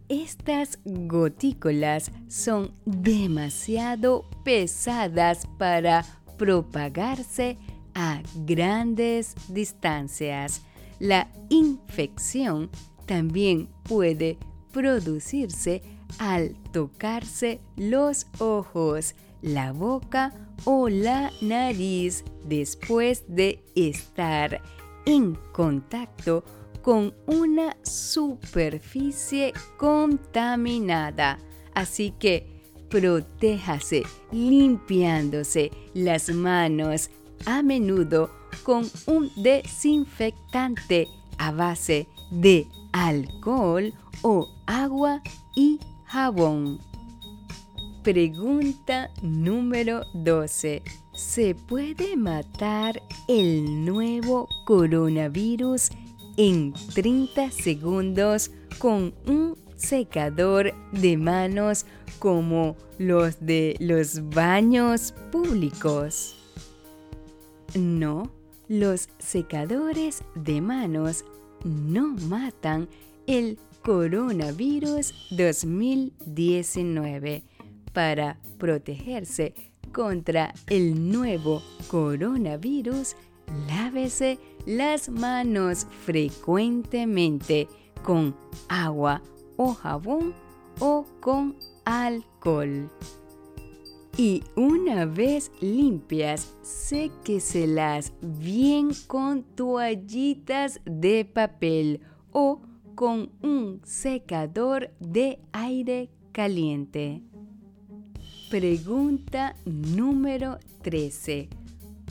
Estas 0.09 0.79
gotículas 0.85 2.11
son 2.29 2.73
demasiado 2.87 4.25
pesadas 4.43 5.47
para 5.59 6.05
propagarse 6.39 7.59
a 7.95 8.23
grandes 8.35 9.35
distancias. 9.49 10.63
La 10.99 11.29
infección 11.49 12.71
también 13.07 13.69
puede 13.85 14.39
producirse 14.73 15.83
al 16.19 16.57
tocarse 16.73 17.61
los 17.77 18.27
ojos, 18.39 19.15
la 19.43 19.73
boca 19.73 20.33
o 20.65 20.89
la 20.89 21.31
nariz 21.41 22.25
después 22.45 23.25
de 23.29 23.65
estar 23.75 24.61
en 25.07 25.37
contacto 25.53 26.45
con 26.83 27.15
una 27.27 27.77
superficie 27.83 29.53
contaminada. 29.77 31.39
Así 31.75 32.13
que 32.19 32.59
protéjase 32.89 34.03
limpiándose 34.33 35.71
las 35.95 36.31
manos 36.31 37.11
a 37.47 37.63
menudo 37.63 38.31
con 38.63 38.89
un 39.07 39.31
desinfectante 39.37 41.09
a 41.39 41.53
base 41.53 42.07
de 42.31 42.67
alcohol 42.93 43.93
o 44.23 44.49
agua 44.67 45.23
y 45.55 45.79
jabón. 46.05 46.81
Pregunta 48.03 49.11
número 49.23 50.03
12. 50.15 50.83
¿Se 51.13 51.55
puede 51.55 52.17
matar 52.17 53.03
el 53.27 53.85
nuevo 53.85 54.49
coronavirus 54.65 55.91
en 56.37 56.73
30 56.95 57.51
segundos 57.51 58.51
con 58.79 59.15
un 59.27 59.59
secador 59.77 60.73
de 60.93 61.17
manos 61.17 61.87
como 62.19 62.77
los 62.99 63.45
de 63.45 63.77
los 63.81 64.31
baños 64.31 65.13
públicos? 65.33 66.37
No, 67.75 68.31
los 68.69 69.09
secadores 69.19 70.23
de 70.35 70.61
manos 70.61 71.25
no 71.65 72.15
matan 72.29 72.89
el 73.27 73.59
coronavirus 73.83 75.15
2019 75.31 77.43
para 77.93 78.39
protegerse 78.59 79.55
contra 79.93 80.55
el 80.67 81.11
nuevo 81.11 81.63
coronavirus, 81.89 83.17
lávese 83.67 84.39
las 84.67 85.09
manos 85.09 85.87
frecuentemente 86.05 87.67
con 88.03 88.37
agua 88.69 89.23
o 89.57 89.73
jabón 89.73 90.35
o 90.79 91.07
con 91.21 91.57
alcohol. 91.85 92.91
Y 94.21 94.43
una 94.57 95.07
vez 95.07 95.53
limpias, 95.61 96.53
séqueselas 96.63 98.13
bien 98.21 98.91
con 99.07 99.45
toallitas 99.45 100.81
de 100.85 101.25
papel 101.25 102.01
o 102.33 102.61
con 102.97 103.31
un 103.43 103.81
secador 103.85 104.91
de 104.99 105.39
aire 105.53 106.11
caliente. 106.33 107.23
Pregunta 108.51 109.55
número 109.65 110.59
13. 110.83 111.49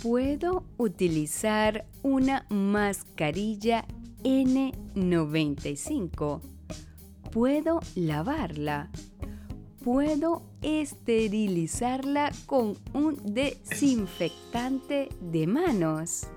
¿Puedo 0.01 0.63
utilizar 0.77 1.85
una 2.03 2.45
mascarilla 2.49 3.83
N95? 4.23 6.39
¿Puedo 7.33 7.81
lavarla? 7.95 8.91
¿Puedo 9.83 10.43
esterilizarla 10.61 12.31
con 12.45 12.77
un 12.93 13.17
desinfectante 13.23 15.09
de 15.19 15.47
manos? 15.47 16.27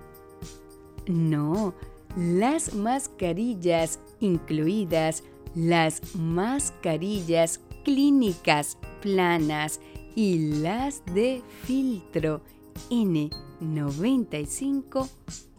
No, 1.06 1.74
las 2.16 2.74
mascarillas, 2.74 4.00
incluidas 4.20 5.22
las 5.54 6.14
mascarillas 6.14 7.60
clínicas 7.84 8.78
planas 9.00 9.80
y 10.14 10.60
las 10.60 11.04
de 11.06 11.42
filtro 11.64 12.42
N95 12.90 15.08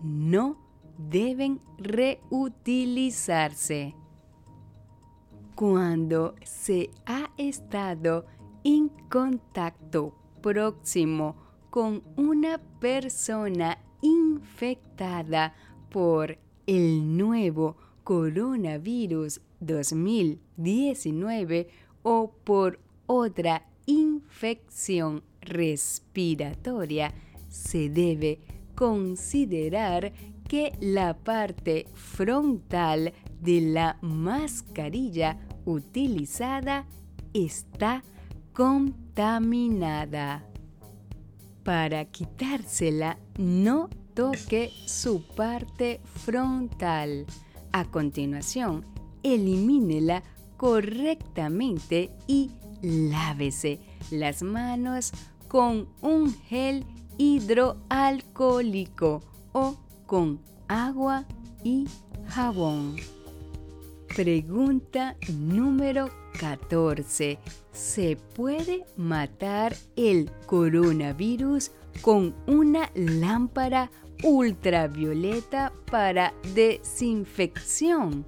no 0.03 0.57
deben 0.97 1.59
reutilizarse. 1.77 3.95
cuando 5.55 6.35
se 6.43 6.89
ha 7.05 7.31
estado 7.37 8.25
en 8.63 8.89
contacto 9.09 10.15
próximo 10.41 11.35
con 11.69 12.01
una 12.15 12.57
persona 12.79 13.77
infectada 14.01 15.53
por 15.89 16.37
el 16.67 17.17
nuevo 17.17 17.75
coronavirus 18.03 19.41
2019 19.59 21.67
o 22.03 22.31
por 22.43 22.79
otra 23.05 23.65
infección 23.85 25.23
respiratoria, 25.41 27.13
se 27.49 27.89
debe 27.89 28.39
considerar 28.75 30.13
que 30.47 30.71
la 30.79 31.17
parte 31.17 31.87
frontal 31.93 33.13
de 33.41 33.59
la 33.61 33.97
mascarilla 34.01 35.37
utilizada 35.65 36.85
está 37.33 38.03
contaminada. 38.53 40.45
Para 41.63 42.05
quitársela, 42.05 43.17
no 43.37 43.89
toque 44.13 44.71
su 44.85 45.25
parte 45.35 45.99
frontal. 46.05 47.25
A 47.71 47.85
continuación, 47.85 48.85
elimínela 49.23 50.21
correctamente 50.57 52.11
y 52.27 52.51
lávese 52.81 53.79
las 54.09 54.43
manos 54.43 55.13
con 55.47 55.87
un 56.01 56.33
gel 56.33 56.85
hidroalcohólico 57.17 59.21
o 59.53 59.77
con 60.05 60.41
agua 60.67 61.25
y 61.63 61.87
jabón. 62.27 62.97
Pregunta 64.15 65.15
número 65.33 66.20
14. 66.39 67.39
¿Se 67.71 68.15
puede 68.15 68.85
matar 68.97 69.75
el 69.95 70.31
coronavirus 70.45 71.71
con 72.01 72.35
una 72.47 72.89
lámpara 72.95 73.91
ultravioleta 74.23 75.71
para 75.89 76.33
desinfección? 76.53 78.25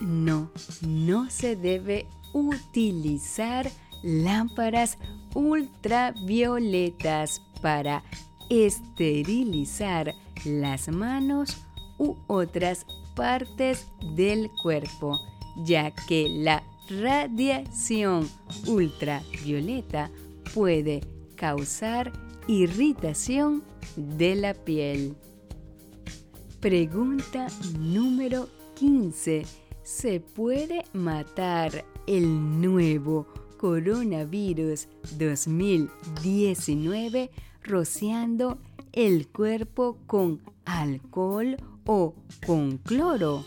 No, 0.00 0.50
no 0.86 1.30
se 1.30 1.56
debe 1.56 2.06
utilizar 2.32 3.68
lámparas 4.02 4.98
ultravioletas 5.34 7.42
para 7.60 8.04
esterilizar 8.48 10.14
las 10.44 10.88
manos 10.88 11.58
u 11.98 12.16
otras 12.26 12.86
partes 13.14 13.86
del 14.14 14.50
cuerpo, 14.62 15.18
ya 15.64 15.90
que 16.06 16.28
la 16.28 16.62
radiación 16.88 18.28
ultravioleta 18.66 20.10
puede 20.54 21.00
causar 21.36 22.12
irritación 22.46 23.64
de 23.96 24.36
la 24.36 24.54
piel. 24.54 25.16
Pregunta 26.60 27.48
número 27.78 28.48
15. 28.76 29.44
¿Se 29.82 30.20
puede 30.20 30.84
matar 30.92 31.84
el 32.06 32.60
nuevo 32.60 33.26
coronavirus 33.58 34.88
2019 35.18 37.30
rociando 37.62 38.58
el 38.92 39.28
cuerpo 39.28 39.98
con 40.06 40.40
alcohol 40.64 41.58
o 41.84 42.14
con 42.46 42.78
cloro. 42.78 43.44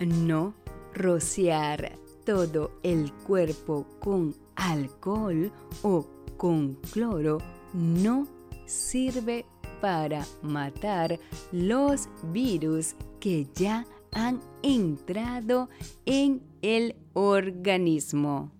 No 0.00 0.54
rociar 0.94 1.98
todo 2.24 2.72
el 2.82 3.12
cuerpo 3.12 3.86
con 4.00 4.34
alcohol 4.54 5.50
o 5.82 6.06
con 6.36 6.74
cloro 6.92 7.38
no 7.72 8.26
sirve 8.66 9.44
para 9.80 10.24
matar 10.42 11.18
los 11.50 12.08
virus 12.32 12.94
que 13.20 13.48
ya 13.54 13.84
han 14.12 14.40
entrado 14.62 15.68
en 16.06 16.42
el 16.62 16.94
organismo. 17.14 18.52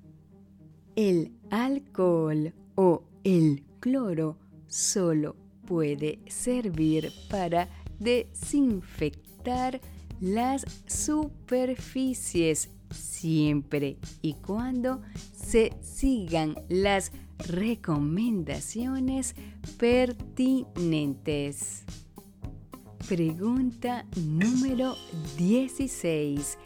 El 0.97 1.33
alcohol 1.51 2.53
o 2.75 3.05
el 3.25 3.63
cloro 3.81 4.37
solo 4.67 5.37
puede 5.67 6.19
servir 6.29 7.13
para 7.31 7.69
desinfectar 7.99 9.81
las 10.23 10.65
superficies 10.87 12.71
siempre 12.91 13.99
y 14.23 14.33
cuando 14.35 15.03
se 15.35 15.73
sigan 15.81 16.55
las 16.69 17.11
recomendaciones 17.49 19.35
pertinentes. 19.79 21.83
Pregunta 23.09 24.07
número 24.17 24.95
16. 25.37 26.57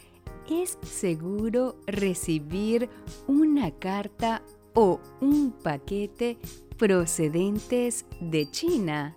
¿Es 0.51 0.79
seguro 0.83 1.81
recibir 1.87 2.91
una 3.27 3.71
carta 3.71 4.43
o 4.75 5.01
un 5.23 5.55
paquete 5.63 6.37
procedentes 6.77 8.05
de 8.21 8.51
China? 8.51 9.17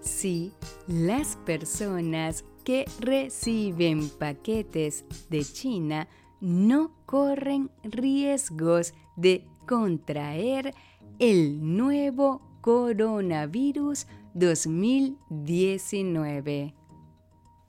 Si 0.00 0.52
las 0.86 1.34
personas 1.44 2.44
que 2.66 2.84
reciben 2.98 4.10
paquetes 4.10 5.06
de 5.30 5.44
China 5.44 6.08
no 6.40 6.90
corren 7.06 7.70
riesgos 7.84 8.92
de 9.14 9.46
contraer 9.68 10.74
el 11.20 11.76
nuevo 11.76 12.42
coronavirus 12.62 14.08
2019. 14.34 16.74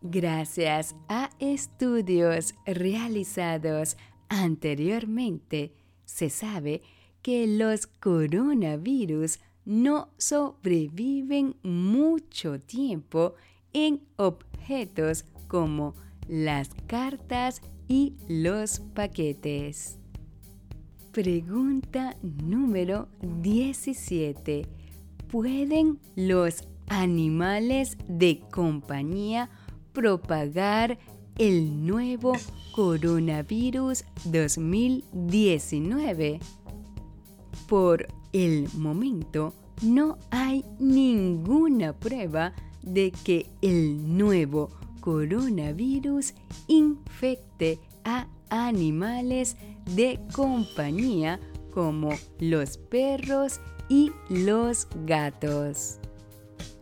Gracias 0.01 0.95
a 1.07 1.29
estudios 1.37 2.55
realizados 2.65 3.97
anteriormente, 4.29 5.75
se 6.05 6.31
sabe 6.31 6.81
que 7.21 7.45
los 7.45 7.85
coronavirus 7.85 9.37
no 9.63 10.09
sobreviven 10.17 11.55
mucho 11.61 12.59
tiempo 12.59 13.35
en 13.73 14.01
como 15.47 15.93
las 16.27 16.67
cartas 16.87 17.61
y 17.87 18.15
los 18.27 18.81
paquetes. 18.93 19.97
Pregunta 21.13 22.17
número 22.21 23.07
17. 23.21 24.67
¿Pueden 25.31 25.99
los 26.15 26.67
animales 26.87 27.97
de 28.09 28.41
compañía 28.51 29.49
propagar 29.93 30.99
el 31.37 31.85
nuevo 31.85 32.33
coronavirus 32.75 34.03
2019? 34.25 36.41
Por 37.69 38.05
el 38.33 38.67
momento, 38.73 39.53
no 39.81 40.17
hay 40.29 40.65
ninguna 40.77 41.93
prueba 41.93 42.53
de 42.81 43.11
que 43.11 43.47
el 43.61 44.17
nuevo 44.17 44.69
coronavirus 45.01 46.33
infecte 46.67 47.79
a 48.03 48.27
animales 48.49 49.55
de 49.95 50.19
compañía 50.33 51.39
como 51.73 52.11
los 52.39 52.77
perros 52.77 53.59
y 53.89 54.11
los 54.29 54.87
gatos. 55.05 55.99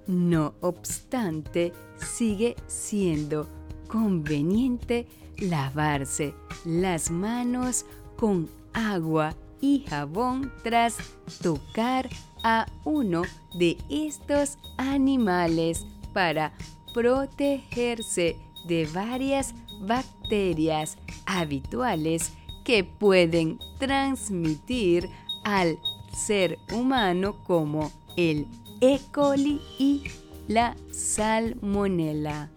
No 0.08 0.54
obstante, 0.62 1.74
sigue 1.98 2.56
siendo 2.68 3.48
conveniente 3.88 5.08
lavarse 5.38 6.34
las 6.64 7.12
manos 7.12 7.86
con 8.16 8.50
agua 8.74 9.36
y 9.62 9.86
jabón 9.88 10.52
tras 10.64 10.98
tocar 11.42 12.10
a 12.46 12.68
uno 12.84 13.24
de 13.56 13.76
estos 13.90 14.60
animales 14.78 15.84
para 16.14 16.54
protegerse 16.94 18.38
de 18.68 18.88
varias 18.94 19.56
bacterias 19.82 20.96
habituales 21.26 22.34
que 22.64 22.84
pueden 22.84 23.58
transmitir 23.80 25.10
al 25.44 25.80
ser 26.16 26.60
humano 26.72 27.36
como 27.48 27.92
el 28.16 28.46
E. 28.80 29.00
coli 29.12 29.60
y 29.80 30.04
la 30.48 30.76
salmonella. 30.92 32.52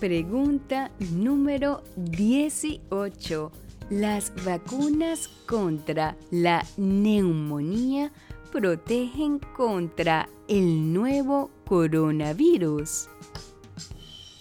Pregunta 0.00 0.90
número 0.98 1.82
18. 1.96 3.52
Las 3.88 4.32
vacunas 4.44 5.28
contra 5.46 6.16
la 6.30 6.64
neumonía 6.76 8.12
protegen 8.52 9.40
contra 9.56 10.28
el 10.46 10.92
nuevo 10.92 11.50
coronavirus. 11.66 13.08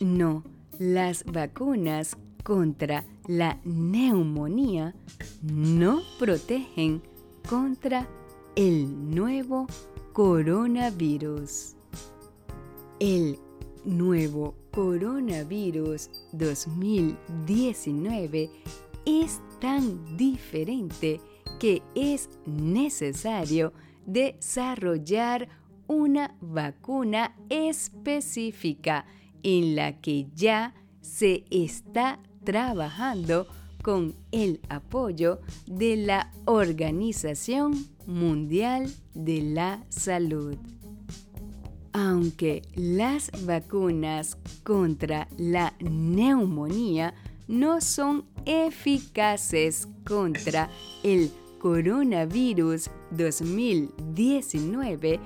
No, 0.01 0.43
las 0.78 1.24
vacunas 1.24 2.18
contra 2.43 3.05
la 3.28 3.57
neumonía 3.64 4.93
no 5.41 6.01
protegen 6.20 7.01
contra 7.47 8.05
el 8.55 9.16
nuevo 9.16 9.68
coronavirus. 10.12 11.78
El 12.99 13.39
nuevo 13.86 14.55
coronavirus 14.72 16.09
2019 16.34 18.49
es 19.05 19.39
tan 19.62 20.18
diferente 20.18 21.22
que 21.59 21.82
es 21.95 22.30
necesario 22.45 23.72
desarrollar 24.06 25.47
una 25.88 26.36
vacuna 26.41 27.36
específica 27.49 29.06
en 29.43 29.76
la 29.76 29.99
que 29.99 30.28
ya 30.36 30.74
se 31.02 31.45
está 31.49 32.20
trabajando 32.43 33.47
con 33.82 34.16
el 34.32 34.62
apoyo 34.70 35.41
de 35.66 35.97
la 35.97 36.32
Organización 36.45 37.74
Mundial 38.06 38.91
de 39.14 39.41
la 39.41 39.84
Salud. 39.89 40.56
Aunque 41.93 42.62
las 42.76 43.32
vacunas 43.45 44.38
contra 44.64 45.28
la 45.38 45.74
neumonía 45.80 47.14
no 47.47 47.82
son 47.82 48.26
eficaces 48.45 49.88
contra 50.06 50.70
el 51.04 51.32
coronavirus 51.62 52.89
2019, 53.12 55.20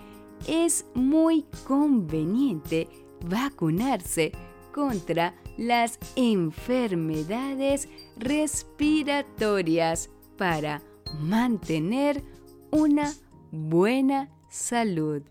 es 0.50 0.86
muy 0.94 1.46
conveniente 1.66 2.90
vacunarse 3.26 4.34
contra 4.74 5.34
las 5.58 5.98
enfermedades 6.18 7.88
respiratorias 8.18 10.10
para 10.38 10.82
mantener 11.22 12.22
una 12.70 13.14
buena 13.52 14.30
salud. 14.50 15.22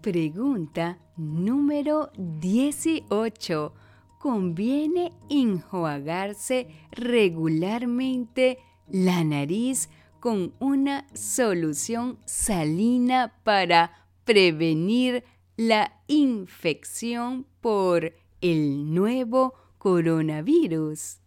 Pregunta 0.00 0.98
número 1.18 2.10
18. 2.16 3.74
¿Conviene 4.18 5.12
enjuagarse 5.28 6.68
regularmente 6.92 8.58
la 8.88 9.24
nariz 9.24 9.88
con 10.20 10.54
una 10.58 11.06
solución 11.14 12.18
salina 12.24 13.34
para 13.44 14.08
prevenir 14.24 15.24
la 15.56 16.00
infección 16.08 17.46
por 17.60 18.14
el 18.40 18.94
nuevo 18.94 19.54
coronavirus. 19.78 21.18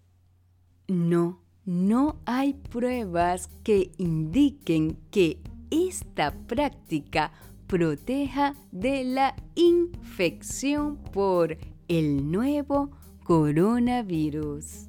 No, 0.88 1.42
no 1.66 2.20
hay 2.26 2.54
pruebas 2.54 3.50
que 3.64 3.92
indiquen 3.98 4.98
que 5.12 5.42
esta 5.70 6.32
práctica 6.32 7.32
proteja 7.68 8.56
de 8.72 9.04
la 9.04 9.36
infección 9.56 10.98
por 11.12 11.58
el 11.88 12.32
nuevo 12.32 12.92
coronavirus. 13.26 14.87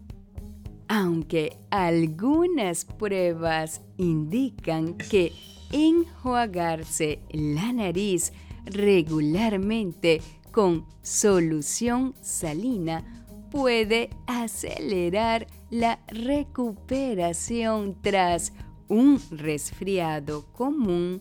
Aunque 0.89 1.59
algunas 1.71 2.87
pruebas 2.87 3.83
indican 3.99 4.97
que 4.97 5.33
enjuagarse 5.71 7.21
la 7.31 7.73
nariz 7.73 8.33
regularmente 8.65 10.23
con 10.51 10.87
solución 11.03 12.15
salina 12.23 13.27
puede 13.51 14.11
acelerar 14.27 15.47
la 15.71 16.01
recuperación 16.09 17.97
tras 18.01 18.53
un 18.89 19.21
resfriado 19.31 20.47
común, 20.53 21.21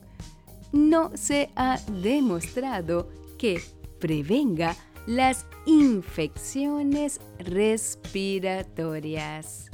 no 0.72 1.12
se 1.16 1.50
ha 1.56 1.80
demostrado 2.02 3.10
que 3.38 3.62
prevenga 4.00 4.76
las 5.08 5.48
infecciones 5.66 7.20
respiratorias. 7.40 9.72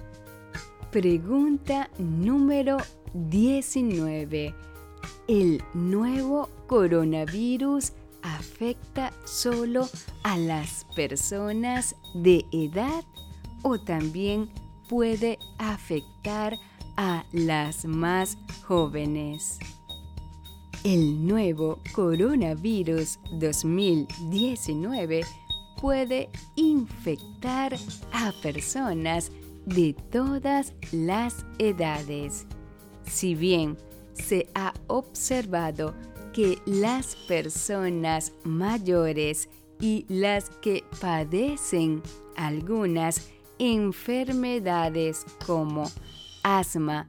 Pregunta 0.91 1.89
número 1.97 2.77
19. 3.15 4.55
¿El 5.27 5.61
nuevo 5.73 6.49
coronavirus 6.67 7.93
afecta 8.21 9.11
solo 9.25 9.89
a 10.23 10.37
las 10.37 10.85
personas 10.95 11.95
de 12.13 12.45
edad 12.51 13.03
o 13.63 13.79
también 13.79 14.51
puede 14.87 15.39
afectar 15.57 16.59
a 16.95 17.25
las 17.31 17.85
más 17.85 18.37
jóvenes? 18.67 19.57
El 20.83 21.25
nuevo 21.25 21.79
coronavirus 21.93 23.17
2019 23.39 25.21
puede 25.79 26.29
infectar 26.57 27.73
a 28.11 28.33
personas 28.41 29.31
de 29.65 29.95
todas 30.11 30.73
las 30.91 31.45
edades. 31.57 32.45
Si 33.05 33.33
bien 33.33 33.77
se 34.11 34.49
ha 34.55 34.73
observado 34.87 35.95
que 36.33 36.57
las 36.65 37.15
personas 37.29 38.33
mayores 38.43 39.47
y 39.79 40.05
las 40.09 40.49
que 40.49 40.83
padecen 40.99 42.03
algunas 42.35 43.29
enfermedades 43.57 45.25
como 45.45 45.89
asma, 46.43 47.07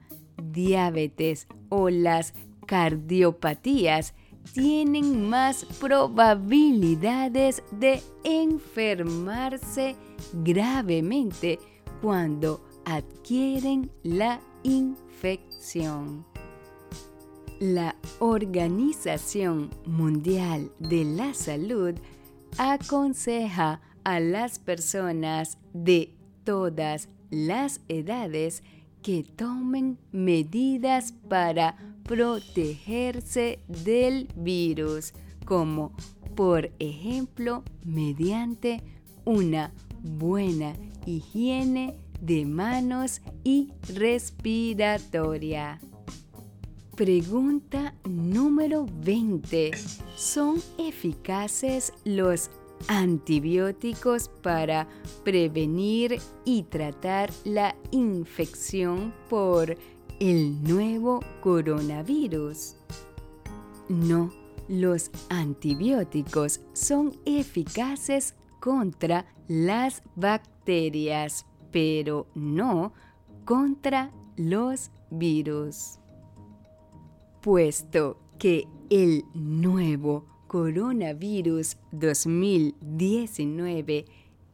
diabetes 0.53 1.49
o 1.71 1.91
las 1.91 2.35
cardiopatías 2.67 4.15
tienen 4.53 5.29
más 5.29 5.65
probabilidades 5.81 7.63
de 7.71 8.03
enfermarse 8.25 9.97
gravemente 10.33 11.59
cuando 12.03 12.63
adquieren 12.85 13.91
la 14.03 14.41
infección. 14.63 16.27
La 17.61 17.97
Organización 18.19 19.71
Mundial 19.87 20.71
de 20.79 21.05
la 21.05 21.33
Salud 21.33 21.95
aconseja 22.59 23.81
a 24.05 24.21
las 24.21 24.59
personas 24.59 25.59
de 25.73 26.15
todas 26.45 27.09
las 27.31 27.81
edades 27.89 28.63
que 29.03 29.23
tomen 29.23 29.99
medidas 30.13 31.13
para 31.29 31.77
protegerse 32.05 33.61
del 33.67 34.29
virus, 34.37 35.13
como 35.45 35.93
por 36.35 36.71
ejemplo 36.79 37.65
mediante 37.85 38.83
una 39.25 39.73
buena 40.03 40.75
higiene 41.07 41.97
de 42.21 42.45
manos 42.45 43.21
y 43.43 43.73
respiratoria. 43.95 45.81
Pregunta 46.97 47.95
número 48.09 48.87
20. 49.03 49.73
¿Son 50.17 50.63
eficaces 50.79 51.93
los 52.05 52.51
antibióticos 52.89 54.29
para 54.43 54.87
prevenir 55.25 56.21
y 56.45 56.63
tratar 56.65 57.31
la 57.45 57.75
infección 57.91 59.13
por 59.29 59.77
el 60.21 60.63
nuevo 60.63 61.21
coronavirus? 61.41 62.77
No, 63.89 64.31
los 64.69 65.11
antibióticos 65.29 66.61
son 66.73 67.17
eficaces 67.25 68.35
contra 68.61 69.27
las 69.49 70.03
bacterias, 70.17 71.47
pero 71.71 72.27
no 72.35 72.93
contra 73.45 74.11
los 74.37 74.91
virus. 75.11 75.99
Puesto 77.43 78.19
que 78.39 78.67
el 78.91 79.25
nuevo 79.35 80.27
coronavirus 80.47 81.77
2019 81.93 84.07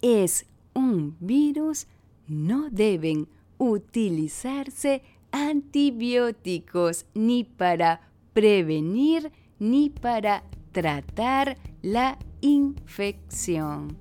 es 0.02 0.46
un 0.74 1.16
virus, 1.20 1.86
no 2.26 2.68
deben 2.70 3.28
utilizarse 3.58 5.02
antibióticos 5.32 7.06
ni 7.14 7.44
para 7.44 8.00
prevenir 8.32 9.32
ni 9.58 9.90
para 9.90 10.44
tratar 10.72 11.56
la 11.82 12.18
infección. 12.40 13.96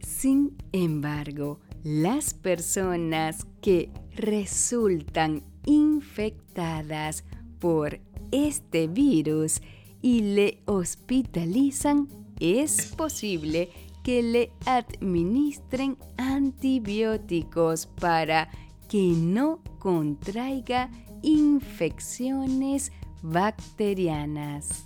Sin 0.00 0.56
embargo, 0.72 1.60
las 1.84 2.34
personas 2.34 3.46
que 3.60 3.90
resultan 4.14 5.42
infectadas 5.66 7.24
por 7.58 8.00
este 8.30 8.86
virus 8.88 9.60
y 10.00 10.20
le 10.34 10.62
hospitalizan, 10.66 12.08
es 12.40 12.86
posible 12.96 13.70
que 14.02 14.22
le 14.22 14.52
administren 14.66 15.96
antibióticos 16.16 17.86
para 17.86 18.50
que 18.92 19.14
no 19.16 19.60
contraiga 19.78 20.90
infecciones 21.22 22.92
bacterianas. 23.22 24.84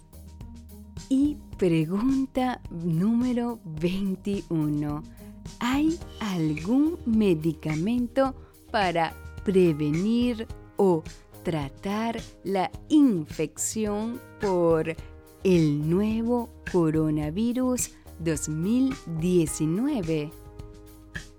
Y 1.08 1.38
pregunta 1.58 2.60
número 2.70 3.58
21. 3.64 5.02
¿Hay 5.58 5.98
algún 6.20 6.96
medicamento 7.04 8.36
para 8.70 9.12
prevenir 9.42 10.46
o 10.76 11.02
tratar 11.42 12.20
la 12.44 12.70
infección 12.88 14.20
por 14.40 14.94
el 15.42 15.90
nuevo 15.90 16.48
coronavirus 16.70 17.90
2019? 18.20 20.30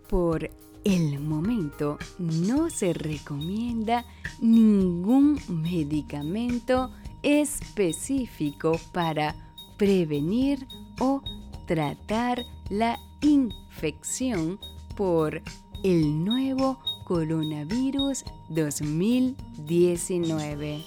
Por 0.10 0.50
el 0.88 1.20
momento 1.20 2.00
no 2.18 2.70
se 2.70 2.94
recomienda 2.94 4.06
ningún 4.40 5.38
medicamento 5.50 6.92
específico 7.24 8.80
para 8.94 9.36
prevenir 9.78 10.66
o 11.02 11.22
tratar 11.66 12.46
la 12.70 12.98
infección 13.20 14.62
por 14.96 15.42
el 15.84 16.24
nuevo 16.24 16.80
coronavirus 17.04 18.24
2019. 18.48 20.82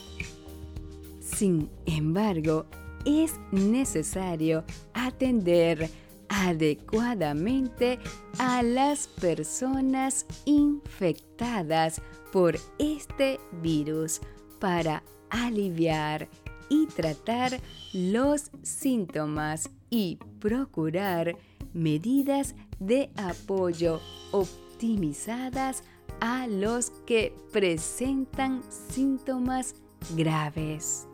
Sin 1.20 1.68
embargo, 1.84 2.64
es 3.04 3.34
necesario 3.52 4.64
atender 4.94 5.90
adecuadamente 6.30 7.98
a 8.38 8.62
las 8.62 9.08
personas 9.08 10.24
infectadas 10.44 12.00
por 12.32 12.56
este 12.78 13.40
virus 13.60 14.20
para 14.60 15.02
aliviar 15.28 16.28
y 16.68 16.86
tratar 16.86 17.60
los 17.92 18.50
síntomas 18.62 19.68
y 19.90 20.18
procurar 20.38 21.36
medidas 21.74 22.54
de 22.78 23.10
apoyo 23.16 24.00
optimizadas 24.30 25.82
a 26.20 26.46
los 26.46 26.90
que 27.06 27.34
presentan 27.52 28.62
síntomas 28.70 29.74
graves. 30.16 31.08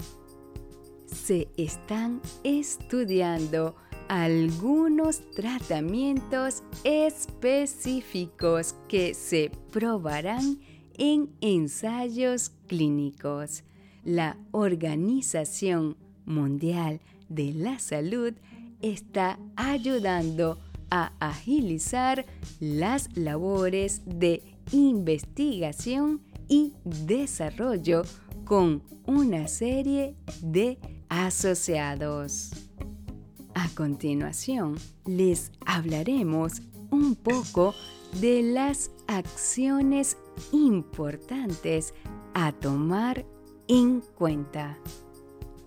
Se 1.07 1.49
están 1.57 2.21
estudiando 2.45 3.77
algunos 4.09 5.21
tratamientos 5.33 6.63
específicos 6.85 8.75
que 8.89 9.15
se 9.15 9.51
probarán 9.73 10.59
en 10.99 11.31
ensayos 11.41 12.51
clínicos 12.67 13.65
la 14.07 14.37
Organización 14.53 15.97
Mundial 16.25 17.01
de 17.29 17.53
la 17.53 17.81
Salud 17.81 18.33
está 18.81 19.39
ayudando 19.57 20.59
a 20.91 21.13
agilizar 21.19 22.25
las 22.61 23.17
labores 23.17 24.03
de 24.07 24.43
investigación 24.71 26.21
y 26.49 26.75
desarrollo 26.85 28.03
con 28.45 28.83
una 29.07 29.49
serie 29.49 30.15
de 30.41 30.79
asociados. 31.09 32.66
A 33.57 33.71
continuación, 33.71 34.77
les 35.07 35.51
hablaremos 35.65 36.61
un 36.91 37.15
poco 37.17 37.75
de 38.21 38.43
las 38.43 38.91
acciones 39.07 40.19
importantes 40.53 41.95
a 42.35 42.53
tomar 42.53 43.25
en 43.67 44.03
cuenta. 44.15 44.79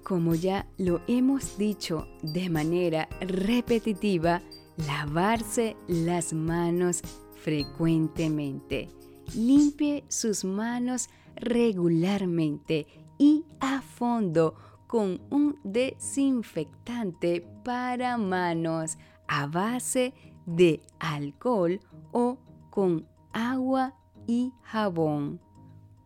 Como 0.04 0.36
ya 0.36 0.68
lo 0.78 1.02
hemos 1.08 1.58
dicho 1.58 2.08
de 2.22 2.52
manera 2.52 3.10
repetitiva, 3.22 4.44
lavarse 4.86 5.76
las 5.88 6.32
manos 6.32 7.02
frecuentemente. 7.42 8.88
Limpie 9.34 10.04
sus 10.10 10.46
manos 10.46 11.10
regularmente 11.38 12.86
y 13.18 13.46
a 13.60 13.82
fondo 13.82 14.54
con 14.90 15.22
un 15.30 15.58
desinfectante 15.64 17.48
para 17.64 18.18
manos 18.18 18.98
a 19.30 19.46
base 19.48 20.14
de 20.46 20.82
alcohol 21.00 21.80
o 22.12 22.40
con 22.72 23.08
agua 23.32 23.94
y 24.28 24.52
jabón. 24.64 25.40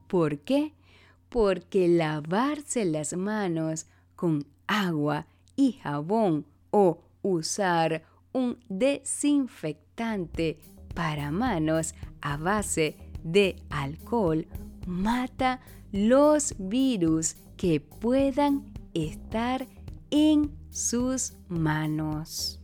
¿Por 0.07 0.39
qué? 0.41 0.73
porque 1.33 1.87
lavarse 1.87 2.85
las 2.85 3.17
manos 3.17 3.87
con 4.15 4.45
agua 4.67 5.25
y 5.55 5.71
jabón 5.81 6.45
o 6.69 6.99
usar 7.23 8.03
un 8.33 8.59
desinfectante 8.69 10.59
para 10.93 11.31
manos 11.31 11.95
a 12.21 12.37
base 12.37 12.97
de 13.23 13.55
alcohol 13.71 14.45
mata 14.85 15.59
los 15.91 16.53
virus 16.59 17.35
que 17.57 17.79
puedan 17.79 18.71
estar 18.93 19.67
en 20.11 20.51
sus 20.69 21.33
manos. 21.47 22.59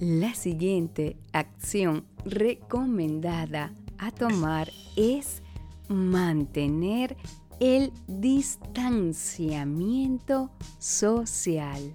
La 0.00 0.34
siguiente 0.34 1.16
acción 1.32 2.04
recomendada 2.24 3.72
a 3.98 4.10
tomar 4.10 4.68
es 4.96 5.42
mantener 5.88 7.16
el 7.60 7.92
distanciamiento 8.06 10.50
social. 10.78 11.94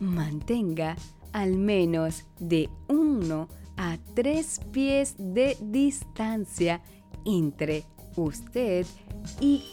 Mantenga 0.00 0.96
al 1.32 1.56
menos 1.56 2.24
de 2.40 2.68
1 2.88 3.48
a 3.76 3.96
3 4.14 4.60
pies 4.72 5.14
de 5.18 5.56
distancia 5.60 6.82
entre 7.24 7.84
usted 8.16 8.84
y 8.84 9.07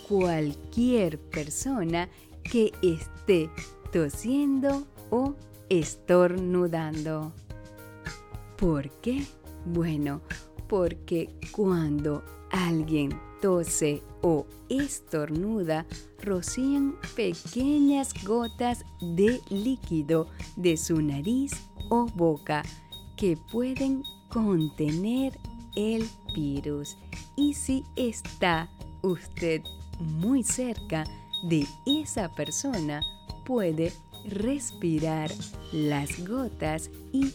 cualquier 0.08 1.20
persona 1.20 2.10
que 2.44 2.72
esté 2.82 3.50
tosiendo 3.92 4.86
o 5.10 5.36
estornudando. 5.70 7.34
¿Por 8.58 8.90
qué? 9.02 9.26
Bueno, 9.66 10.22
porque 10.68 11.30
cuando 11.52 12.24
alguien 12.52 13.10
tose 13.42 14.02
o 14.22 14.46
estornuda, 14.70 15.86
rocían 16.22 16.96
pequeñas 17.16 18.14
gotas 18.24 18.84
de 19.02 19.40
líquido 19.50 20.28
de 20.56 20.78
su 20.78 21.02
nariz 21.02 21.52
o 21.90 22.06
boca 22.16 22.64
que 23.18 23.38
pueden 23.52 24.04
contener 24.30 25.38
el 25.76 26.08
virus. 26.34 26.98
Y 27.36 27.54
si 27.54 27.84
está 27.96 28.70
usted 29.06 29.62
muy 30.00 30.44
cerca 30.44 31.06
de 31.44 31.66
esa 31.86 32.34
persona, 32.36 33.02
puede 33.46 33.94
respirar 34.26 35.32
las 35.72 36.28
gotas 36.28 36.90
y 37.12 37.32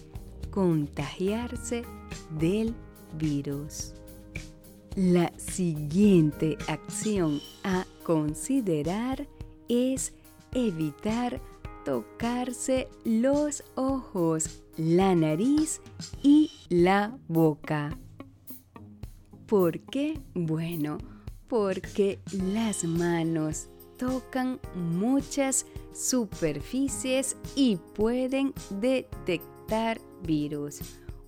contagiarse 0.50 1.84
del 2.38 2.74
virus. 3.18 3.94
La 4.96 5.32
siguiente 5.38 6.58
acción 6.66 7.40
a 7.62 7.86
considerar 8.02 9.26
es 9.68 10.12
evitar 10.52 11.40
tocarse 11.84 12.88
los 13.04 13.62
ojos, 13.76 14.62
la 14.76 15.14
nariz 15.14 15.80
y 16.22 16.50
la 16.68 17.16
boca. 17.28 17.96
¿Por 19.46 19.80
qué? 19.80 20.20
Bueno, 20.34 20.98
porque 21.50 22.20
las 22.30 22.84
manos 22.84 23.68
tocan 23.98 24.60
muchas 24.74 25.66
superficies 25.92 27.36
y 27.56 27.76
pueden 27.94 28.54
detectar 28.80 30.00
virus. 30.22 30.78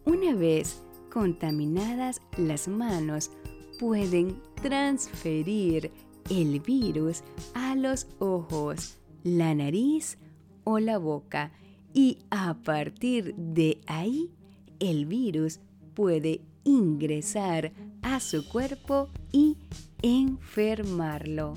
Una 0.07 0.35
vez 0.35 0.81
contaminadas 1.11 2.23
las 2.39 2.69
manos, 2.69 3.33
pueden 3.81 4.41
transferir 4.63 5.91
el 6.31 6.61
virus 6.61 7.25
a 7.55 7.75
los 7.75 8.07
ojos, 8.21 8.99
la 9.25 9.55
nariz 9.57 10.19
o 10.63 10.79
la 10.79 10.99
boca 10.99 11.53
y 11.93 12.19
a 12.31 12.55
partir 12.63 13.35
de 13.35 13.81
ahí 13.89 14.31
el 14.79 15.05
virus 15.05 15.59
puede 15.95 16.43
ingresar 16.65 17.73
a 18.03 18.21
su 18.21 18.49
cuerpo 18.49 19.09
y 19.33 19.57
enfermarlo. 20.03 21.55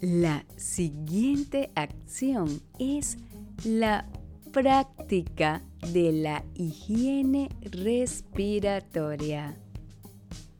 La 0.00 0.44
siguiente 0.56 1.70
acción 1.74 2.60
es 2.78 3.16
la 3.64 4.06
práctica 4.52 5.62
de 5.92 6.12
la 6.12 6.44
higiene 6.54 7.48
respiratoria. 7.62 9.56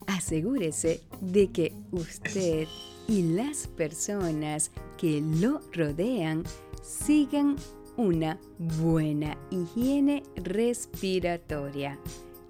Asegúrese 0.07 1.01
de 1.21 1.51
que 1.51 1.73
usted 1.91 2.67
y 3.07 3.21
las 3.23 3.67
personas 3.67 4.71
que 4.97 5.21
lo 5.21 5.61
rodean 5.73 6.43
sigan 6.81 7.55
una 7.95 8.39
buena 8.57 9.37
higiene 9.49 10.23
respiratoria. 10.35 11.99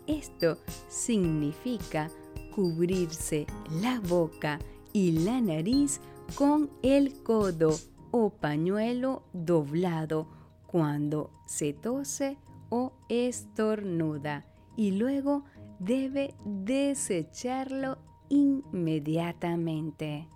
Esto 0.05 0.57
significa 0.89 2.09
cubrirse 2.57 3.45
la 3.83 3.99
boca 3.99 4.57
y 4.91 5.11
la 5.11 5.39
nariz 5.41 6.01
con 6.33 6.71
el 6.81 7.21
codo 7.21 7.77
o 8.09 8.31
pañuelo 8.31 9.21
doblado 9.31 10.27
cuando 10.65 11.29
se 11.45 11.73
tose 11.73 12.39
o 12.69 12.93
estornuda 13.09 14.47
y 14.75 14.89
luego 14.89 15.43
debe 15.77 16.33
desecharlo 16.45 17.99
inmediatamente. 18.27 20.27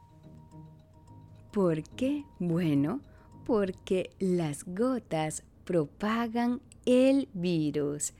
¿Por 1.52 1.82
qué? 1.82 2.26
Bueno, 2.38 3.02
porque 3.48 4.12
las 4.20 4.64
gotas 4.64 5.44
propagan 5.66 6.62
el 6.86 7.30
virus. 7.34 8.14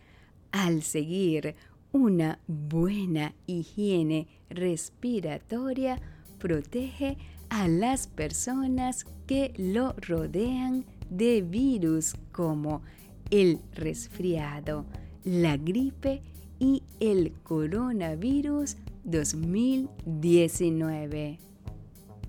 Al 0.52 0.82
seguir 0.82 1.56
una 1.92 2.40
buena 2.48 3.36
higiene 3.48 4.28
respiratoria, 4.50 6.00
protege 6.40 7.18
a 7.50 7.68
las 7.68 8.08
personas 8.08 9.06
que 9.28 9.54
lo 9.58 9.92
rodean 9.94 10.86
de 11.10 11.42
virus 11.42 12.14
como 12.32 12.82
el 13.30 13.60
resfriado, 13.74 14.86
la 15.24 15.58
gripe 15.58 16.22
y 16.60 16.84
el 17.00 17.34
coronavirus 17.44 18.78
2019. 19.04 21.40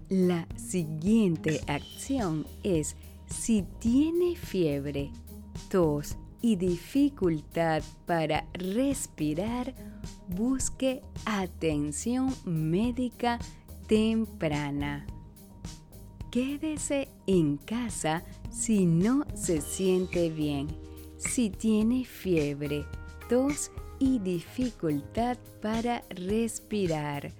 La 0.08 0.48
siguiente 0.56 1.60
acción 1.66 2.46
es 2.62 2.96
si 3.26 3.64
tiene 3.78 4.36
fiebre, 4.36 5.10
tos 5.70 6.16
y 6.42 6.56
dificultad 6.56 7.82
para 8.04 8.44
respirar, 8.52 9.74
busque 10.28 11.00
atención 11.24 12.34
médica 12.44 13.38
temprana. 13.86 15.06
Quédese 16.32 17.08
en 17.26 17.58
casa 17.58 18.24
si 18.50 18.86
no 18.86 19.24
se 19.34 19.60
siente 19.60 20.30
bien, 20.30 20.66
si 21.16 21.50
tiene 21.50 22.04
fiebre, 22.04 22.86
tos 23.28 23.70
y 23.98 24.18
dificultad 24.18 25.38
para 25.60 26.02
respirar. 26.10 27.32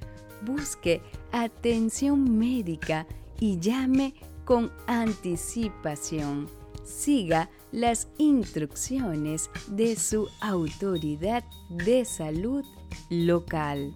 Busque 0.44 1.00
atención 1.32 2.38
médica 2.38 3.06
y 3.40 3.58
llame 3.58 4.14
con 4.44 4.70
anticipación. 4.86 6.48
Siga 6.84 7.48
las 7.72 8.08
instrucciones 8.18 9.50
de 9.66 9.96
su 9.96 10.28
autoridad 10.40 11.42
de 11.70 12.04
salud 12.04 12.64
local. 13.10 13.94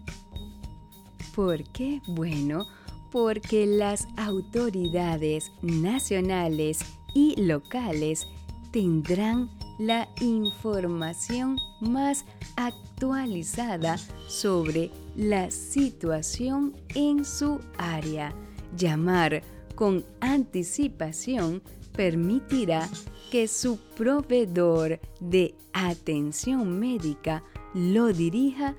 ¿Por 1.34 1.62
qué? 1.72 2.00
Bueno, 2.08 2.66
porque 3.12 3.66
las 3.66 4.08
autoridades 4.16 5.52
nacionales 5.62 6.80
y 7.14 7.40
locales 7.40 8.26
tendrán 8.72 9.50
la 9.78 10.08
información 10.20 11.58
más 11.80 12.24
actualizada 12.56 13.98
sobre 14.26 14.90
la 15.14 15.50
situación 15.50 16.74
en 16.94 17.24
su 17.24 17.60
área. 17.78 18.34
Llamar 18.76 19.42
con 19.74 20.04
anticipación 20.20 21.62
permitirá 21.96 22.88
que 23.30 23.48
su 23.48 23.78
proveedor 23.96 25.00
de 25.20 25.54
atención 25.72 26.78
médica 26.78 27.42
lo 27.74 28.12
dirija 28.12 28.76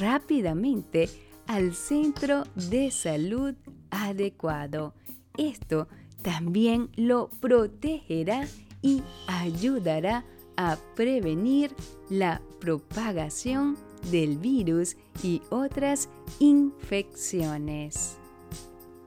rápidamente 0.00 1.08
al 1.46 1.74
centro 1.74 2.44
de 2.54 2.90
salud 2.90 3.54
adecuado. 3.90 4.94
Esto 5.36 5.88
también 6.22 6.90
lo 6.96 7.28
protegerá 7.40 8.48
y 8.82 9.02
ayudará 9.26 10.24
a 10.56 10.76
prevenir 10.94 11.74
la 12.08 12.40
propagación 12.60 13.76
del 14.10 14.38
virus 14.38 14.96
y 15.22 15.42
otras 15.50 16.08
infecciones. 16.38 18.18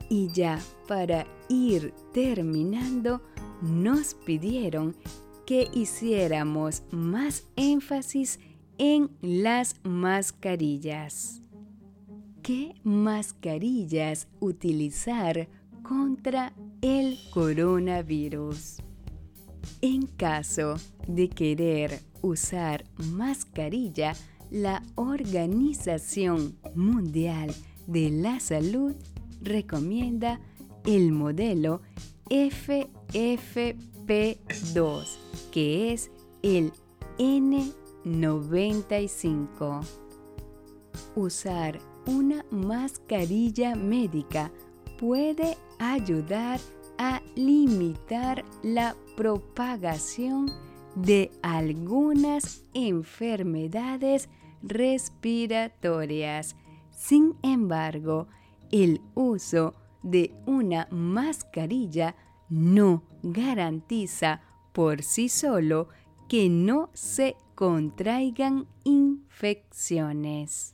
Y 0.09 0.29
ya 0.29 0.59
para 0.87 1.27
ir 1.49 1.93
terminando, 2.13 3.21
nos 3.61 4.13
pidieron 4.13 4.95
que 5.45 5.67
hiciéramos 5.73 6.83
más 6.91 7.47
énfasis 7.55 8.39
en 8.77 9.09
las 9.21 9.75
mascarillas. 9.83 11.41
¿Qué 12.41 12.75
mascarillas 12.83 14.27
utilizar 14.39 15.49
contra 15.83 16.53
el 16.81 17.17
coronavirus? 17.33 18.77
En 19.81 20.07
caso 20.07 20.75
de 21.07 21.29
querer 21.29 21.99
usar 22.21 22.85
mascarilla, 22.97 24.13
la 24.49 24.81
Organización 24.95 26.57
Mundial 26.73 27.53
de 27.85 28.09
la 28.11 28.39
Salud 28.39 28.95
recomienda 29.47 30.39
el 30.85 31.11
modelo 31.11 31.81
FFP2, 32.29 35.17
que 35.51 35.93
es 35.93 36.11
el 36.43 36.71
N95. 37.17 39.83
Usar 41.15 41.79
una 42.05 42.45
mascarilla 42.51 43.73
médica 43.75 44.51
puede 44.99 45.57
ayudar 45.79 46.59
a 46.97 47.21
limitar 47.35 48.43
la 48.63 48.95
propagación 49.15 50.51
de 50.95 51.29
algunas 51.43 52.63
enfermedades 52.73 54.29
respiratorias. 54.63 56.55
Sin 56.91 57.35
embargo, 57.43 58.27
el 58.71 59.01
uso 59.15 59.73
de 60.03 60.33
una 60.45 60.87
mascarilla 60.91 62.15
no 62.49 63.03
garantiza 63.23 64.41
por 64.73 65.01
sí 65.03 65.29
solo 65.29 65.87
que 66.29 66.49
no 66.49 66.89
se 66.93 67.35
contraigan 67.55 68.67
infecciones. 68.83 70.73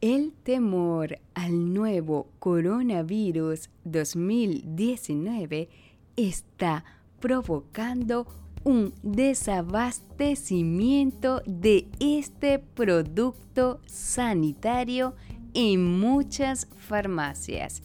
El 0.00 0.32
temor 0.32 1.18
al 1.34 1.72
nuevo 1.72 2.28
coronavirus 2.38 3.70
2019 3.84 5.68
está 6.16 6.84
provocando 7.20 8.26
un 8.64 8.92
desabastecimiento 9.02 11.40
de 11.46 11.88
este 12.00 12.58
producto 12.58 13.80
sanitario 13.86 15.14
en 15.54 15.98
muchas 15.98 16.68
farmacias. 16.76 17.82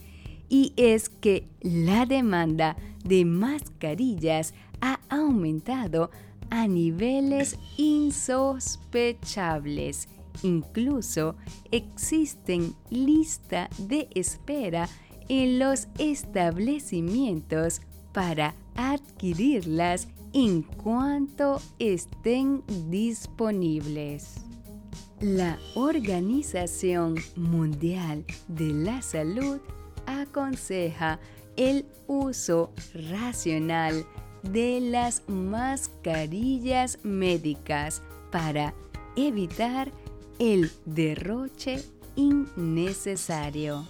Y 0.50 0.74
es 0.76 1.08
que 1.10 1.48
la 1.62 2.06
demanda 2.06 2.76
de 3.04 3.26
mascarillas 3.26 4.54
ha 4.82 5.00
aumentado 5.10 6.12
a 6.50 6.68
niveles 6.68 7.58
insospechables 7.78 10.10
Incluso 10.44 11.36
existen 11.72 12.76
lista 12.90 13.70
de 13.78 14.08
espera 14.16 14.88
en 15.28 15.60
los 15.60 15.88
establecimientos 15.98 17.82
para 18.14 18.56
adquirirlas 18.76 20.08
en 20.34 20.64
cuanto 20.64 21.62
estén 21.78 22.64
disponibles. 22.90 24.49
La 25.22 25.60
Organización 25.76 27.16
Mundial 27.36 28.24
de 28.48 28.72
la 28.72 29.02
Salud 29.02 29.60
aconseja 30.06 31.20
el 31.58 31.86
uso 32.08 32.72
racional 32.94 34.06
de 34.44 34.80
las 34.80 35.28
mascarillas 35.28 37.00
médicas 37.04 38.02
para 38.32 38.74
evitar 39.18 39.92
el 40.40 40.72
derroche 40.86 41.84
innecesario. 42.16 43.86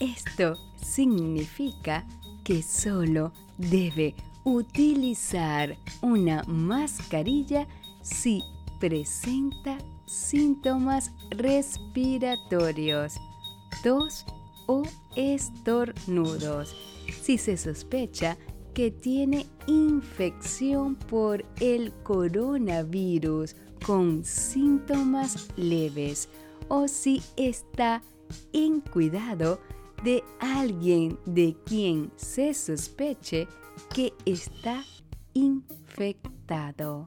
Esto 0.00 0.56
significa 0.82 2.04
que 2.42 2.60
solo 2.60 3.32
debe 3.56 4.16
utilizar 4.42 5.76
una 6.02 6.42
mascarilla 6.48 7.68
si 8.02 8.42
presenta 8.80 9.78
síntomas 10.06 11.10
respiratorios, 11.30 13.14
tos 13.82 14.24
o 14.66 14.82
estornudos. 15.16 16.74
Si 17.22 17.38
se 17.38 17.56
sospecha 17.56 18.36
que 18.74 18.90
tiene 18.90 19.46
infección 19.66 20.96
por 20.96 21.44
el 21.60 21.92
coronavirus 22.02 23.54
con 23.86 24.24
síntomas 24.24 25.48
leves 25.56 26.28
o 26.68 26.88
si 26.88 27.22
está 27.36 28.02
en 28.52 28.80
cuidado 28.80 29.60
de 30.02 30.24
alguien 30.40 31.18
de 31.24 31.56
quien 31.64 32.10
se 32.16 32.52
sospeche 32.52 33.46
que 33.94 34.12
está 34.24 34.82
infectado. 35.34 37.06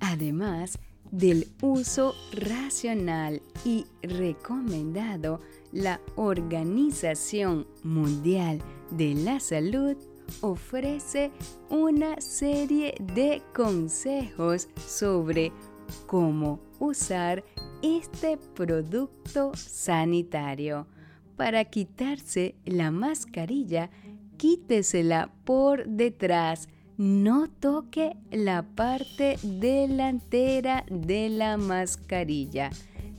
Además 0.00 0.78
del 1.10 1.48
uso 1.62 2.14
racional 2.32 3.42
y 3.64 3.86
recomendado, 4.02 5.40
la 5.72 6.00
Organización 6.16 7.66
Mundial 7.82 8.60
de 8.90 9.14
la 9.14 9.40
Salud 9.40 9.96
ofrece 10.40 11.30
una 11.70 12.20
serie 12.20 12.94
de 13.14 13.42
consejos 13.54 14.68
sobre 14.86 15.52
cómo 16.06 16.60
usar 16.78 17.44
este 17.82 18.38
producto 18.54 19.52
sanitario. 19.54 20.86
Para 21.36 21.64
quitarse 21.64 22.56
la 22.64 22.90
mascarilla, 22.90 23.90
quítesela 24.36 25.32
por 25.44 25.86
detrás. 25.86 26.68
No 26.98 27.46
toque 27.48 28.16
la 28.32 28.62
parte 28.62 29.38
delantera 29.44 30.84
de 30.90 31.28
la 31.28 31.56
mascarilla. 31.56 32.70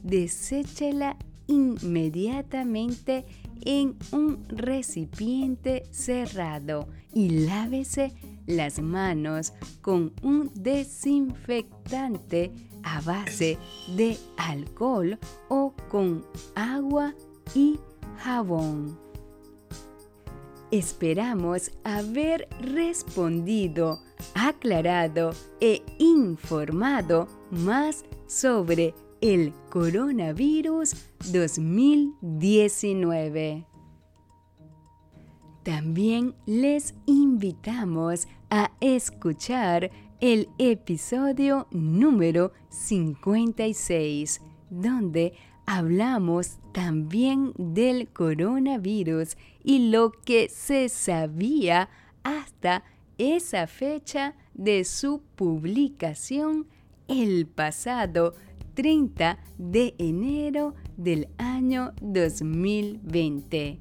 Deséchela 0.04 1.16
inmediatamente 1.48 3.26
en 3.62 3.96
un 4.12 4.44
recipiente 4.50 5.84
cerrado 5.92 6.90
y 7.14 7.30
lávese 7.30 8.12
las 8.48 8.82
manos 8.82 9.54
con 9.82 10.12
un 10.24 10.52
desinfectante 10.56 12.52
a 12.84 13.00
base 13.00 13.58
de 13.96 14.18
alcohol 14.36 15.18
o 15.48 15.74
con 15.90 16.26
agua 16.54 17.16
y 17.56 17.80
jabón. 18.18 19.09
Esperamos 20.72 21.72
haber 21.84 22.48
respondido, 22.62 24.00
aclarado 24.36 25.32
e 25.60 25.82
informado 25.98 27.28
más 27.50 28.06
sobre 28.28 28.94
el 29.20 29.52
coronavirus 29.72 30.94
2019. 31.32 33.66
También 35.64 36.36
les 36.46 36.94
invitamos 37.08 38.28
a 38.52 38.72
escuchar 38.80 39.90
el 40.20 40.50
episodio 40.60 41.66
número 41.72 42.52
56, 42.70 44.40
donde 44.70 45.34
hablamos 45.70 46.58
también 46.72 47.54
del 47.56 48.08
coronavirus 48.08 49.38
y 49.64 49.92
lo 49.92 50.12
que 50.12 50.50
se 50.50 50.90
sabía 50.90 51.90
hasta 52.24 52.84
esa 53.20 53.68
fecha 53.68 54.34
de 54.56 54.84
su 54.84 55.22
publicación 55.36 56.66
el 57.08 57.46
pasado 57.46 58.34
30 58.74 59.38
de 59.60 59.94
enero 60.00 60.74
del 60.98 61.28
año 61.38 61.94
2020. 62.02 63.80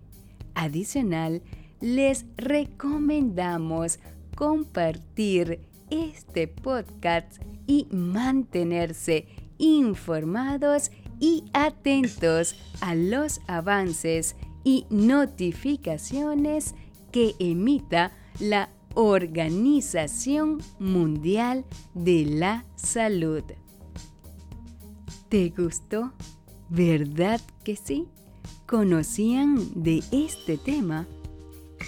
Adicional, 0.54 1.40
les 1.80 2.26
recomendamos 2.36 3.98
compartir 4.36 5.60
este 5.88 6.48
podcast 6.48 7.42
y 7.66 7.86
mantenerse 7.90 9.26
informados 9.56 10.90
y 11.20 11.44
atentos 11.52 12.56
a 12.80 12.94
los 12.94 13.40
avances 13.46 14.36
y 14.64 14.86
notificaciones 14.90 16.74
que 17.12 17.34
emita 17.38 18.12
la 18.38 18.70
Organización 18.94 20.58
Mundial 20.78 21.64
de 21.94 22.24
la 22.26 22.64
Salud. 22.76 23.44
¿Te 25.28 25.50
gustó? 25.50 26.12
¿Verdad 26.68 27.40
que 27.64 27.76
sí? 27.76 28.08
¿Conocían 28.66 29.58
de 29.74 30.02
este 30.10 30.58
tema? 30.58 31.06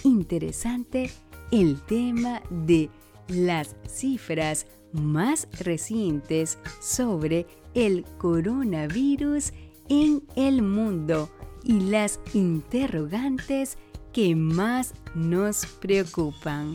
Interesante 0.05 1.11
el 1.51 1.81
tema 1.83 2.43
de 2.51 2.91
las 3.29 3.77
cifras 3.89 4.67
más 4.93 5.49
recientes 5.61 6.59
sobre 6.81 7.47
el 7.75 8.05
coronavirus 8.19 9.53
en 9.89 10.23
el 10.37 10.63
mundo 10.63 11.31
y 11.65 11.81
las 11.81 12.21
interrogantes 12.33 13.77
que 14.13 14.35
más 14.35 14.95
nos 15.15 15.67
preocupan. 15.81 16.75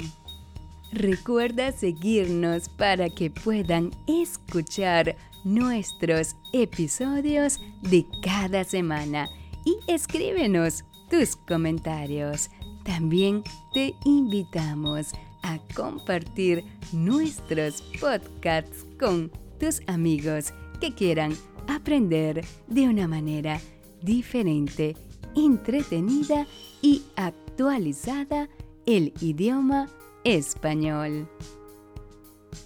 Recuerda 0.91 1.71
seguirnos 1.71 2.69
para 2.69 3.09
que 3.09 3.29
puedan 3.29 3.91
escuchar 4.07 5.17
nuestros 5.43 6.35
episodios 6.53 7.59
de 7.81 8.05
cada 8.23 8.63
semana 8.63 9.27
y 9.65 9.77
escríbenos 9.87 10.85
tus 11.09 11.35
comentarios. 11.35 12.49
También 12.83 13.43
te 13.73 13.93
invitamos 14.05 15.13
a 15.43 15.59
compartir 15.75 16.63
nuestros 16.93 17.81
podcasts 17.99 18.85
con 18.99 19.31
tus 19.59 19.81
amigos 19.87 20.53
quieran 20.91 21.33
aprender 21.67 22.43
de 22.67 22.87
una 22.87 23.07
manera 23.07 23.59
diferente, 24.01 24.95
entretenida 25.35 26.45
y 26.81 27.03
actualizada 27.15 28.49
el 28.85 29.13
idioma 29.19 29.89
español. 30.23 31.27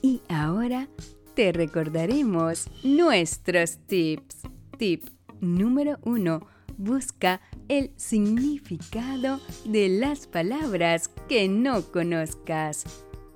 Y 0.02 0.22
ahora 0.30 0.88
te 1.36 1.52
recordaremos 1.52 2.68
nuestros 2.84 3.78
tips. 3.88 4.38
Tip 4.78 5.06
número 5.42 5.98
1. 6.04 6.40
Busca 6.78 7.42
el 7.68 7.92
significado 7.98 9.40
de 9.66 9.90
las 9.90 10.28
palabras 10.28 11.10
que 11.28 11.48
no 11.50 11.82
conozcas. 11.92 12.86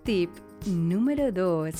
Tip 0.03 0.29
número 0.65 1.31
2. 1.31 1.73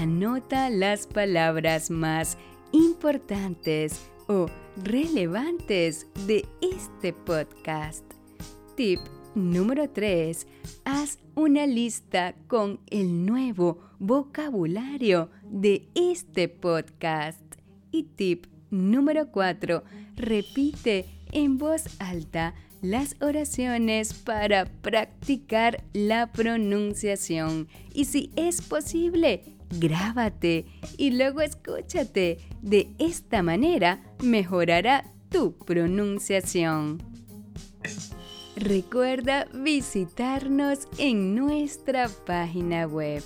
Anota 0.00 0.70
las 0.70 1.06
palabras 1.06 1.90
más 1.90 2.38
importantes 2.72 4.00
o 4.26 4.46
relevantes 4.82 6.06
de 6.26 6.46
este 6.62 7.12
podcast. 7.12 8.02
Tip 8.74 9.00
número 9.34 9.90
3. 9.90 10.46
Haz 10.86 11.18
una 11.34 11.66
lista 11.66 12.34
con 12.46 12.80
el 12.88 13.26
nuevo 13.26 13.80
vocabulario 13.98 15.28
de 15.44 15.90
este 15.94 16.48
podcast. 16.48 17.42
Y 17.90 18.04
tip 18.04 18.46
número 18.70 19.30
4. 19.30 19.84
Repite 20.16 21.04
en 21.32 21.58
voz 21.58 21.84
alta 22.00 22.54
las 22.80 23.14
oraciones 23.20 24.14
para 24.14 24.64
practicar 24.64 25.84
la 25.92 26.32
pronunciación. 26.32 27.68
Y 27.92 28.06
si 28.06 28.30
es 28.36 28.62
posible, 28.62 29.42
grábate 29.78 30.66
y 30.96 31.10
luego 31.10 31.40
escúchate. 31.40 32.38
De 32.60 32.94
esta 32.98 33.42
manera 33.42 34.02
mejorará 34.22 35.04
tu 35.30 35.56
pronunciación. 35.58 37.02
Recuerda 38.56 39.46
visitarnos 39.54 40.86
en 40.98 41.34
nuestra 41.34 42.08
página 42.26 42.86
web 42.86 43.22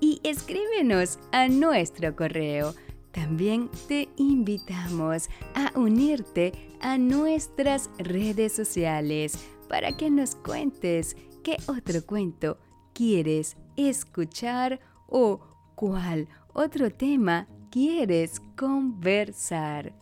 y 0.00 0.20
escríbenos 0.22 1.18
a 1.32 1.48
nuestro 1.48 2.14
correo. 2.14 2.74
También 3.12 3.68
te 3.88 4.08
invitamos 4.16 5.28
a 5.54 5.76
unirte 5.76 6.52
a 6.80 6.98
nuestras 6.98 7.90
redes 7.98 8.52
sociales 8.52 9.38
para 9.68 9.96
que 9.96 10.10
nos 10.10 10.36
cuentes 10.36 11.16
qué 11.42 11.56
otro 11.66 12.04
cuento 12.06 12.58
quieres 12.92 13.56
escuchar 13.76 14.80
o 15.08 15.40
cuál 15.80 16.28
otro 16.52 16.90
tema 16.90 17.48
quieres 17.70 18.42
conversar. 18.54 19.94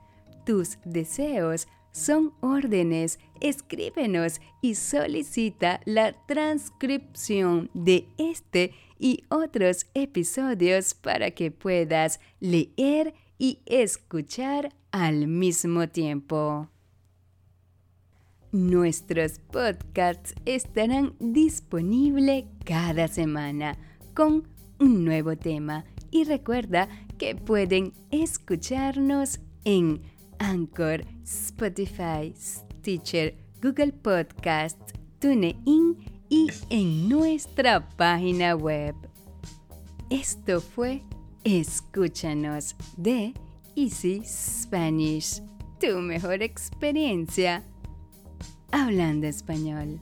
Tus 0.44 0.76
deseos 0.84 1.68
son 1.92 2.32
órdenes. 2.40 3.20
Escríbenos 3.40 4.40
y 4.60 4.74
solicita 4.74 5.80
la 5.84 6.14
transcripción 6.26 7.70
de 7.74 8.08
este 8.18 8.72
y 8.98 9.22
otros 9.28 9.86
episodios 9.94 10.94
para 10.94 11.30
que 11.30 11.52
puedas 11.52 12.18
leer 12.40 13.14
y 13.38 13.60
escuchar 13.64 14.74
al 14.90 15.28
mismo 15.28 15.88
tiempo. 15.88 16.68
Nuestros 18.50 19.38
podcasts 19.38 20.34
estarán 20.44 21.14
disponibles 21.20 22.46
cada 22.64 23.06
semana 23.06 23.78
con 24.12 24.57
un 24.78 25.04
nuevo 25.04 25.36
tema 25.36 25.84
y 26.10 26.24
recuerda 26.24 26.88
que 27.18 27.34
pueden 27.34 27.92
escucharnos 28.10 29.40
en 29.64 30.02
Anchor, 30.38 31.04
Spotify, 31.24 32.32
Stitcher, 32.36 33.36
Google 33.60 33.92
Podcast, 33.92 34.78
TuneIn 35.18 35.96
y 36.28 36.48
en 36.70 37.08
nuestra 37.08 37.88
página 37.96 38.54
web. 38.54 38.94
Esto 40.10 40.60
fue 40.60 41.02
Escúchanos 41.44 42.76
de 42.96 43.34
Easy 43.74 44.22
Spanish, 44.24 45.42
tu 45.80 45.98
mejor 45.98 46.42
experiencia 46.42 47.64
hablando 48.70 49.26
español. 49.26 50.00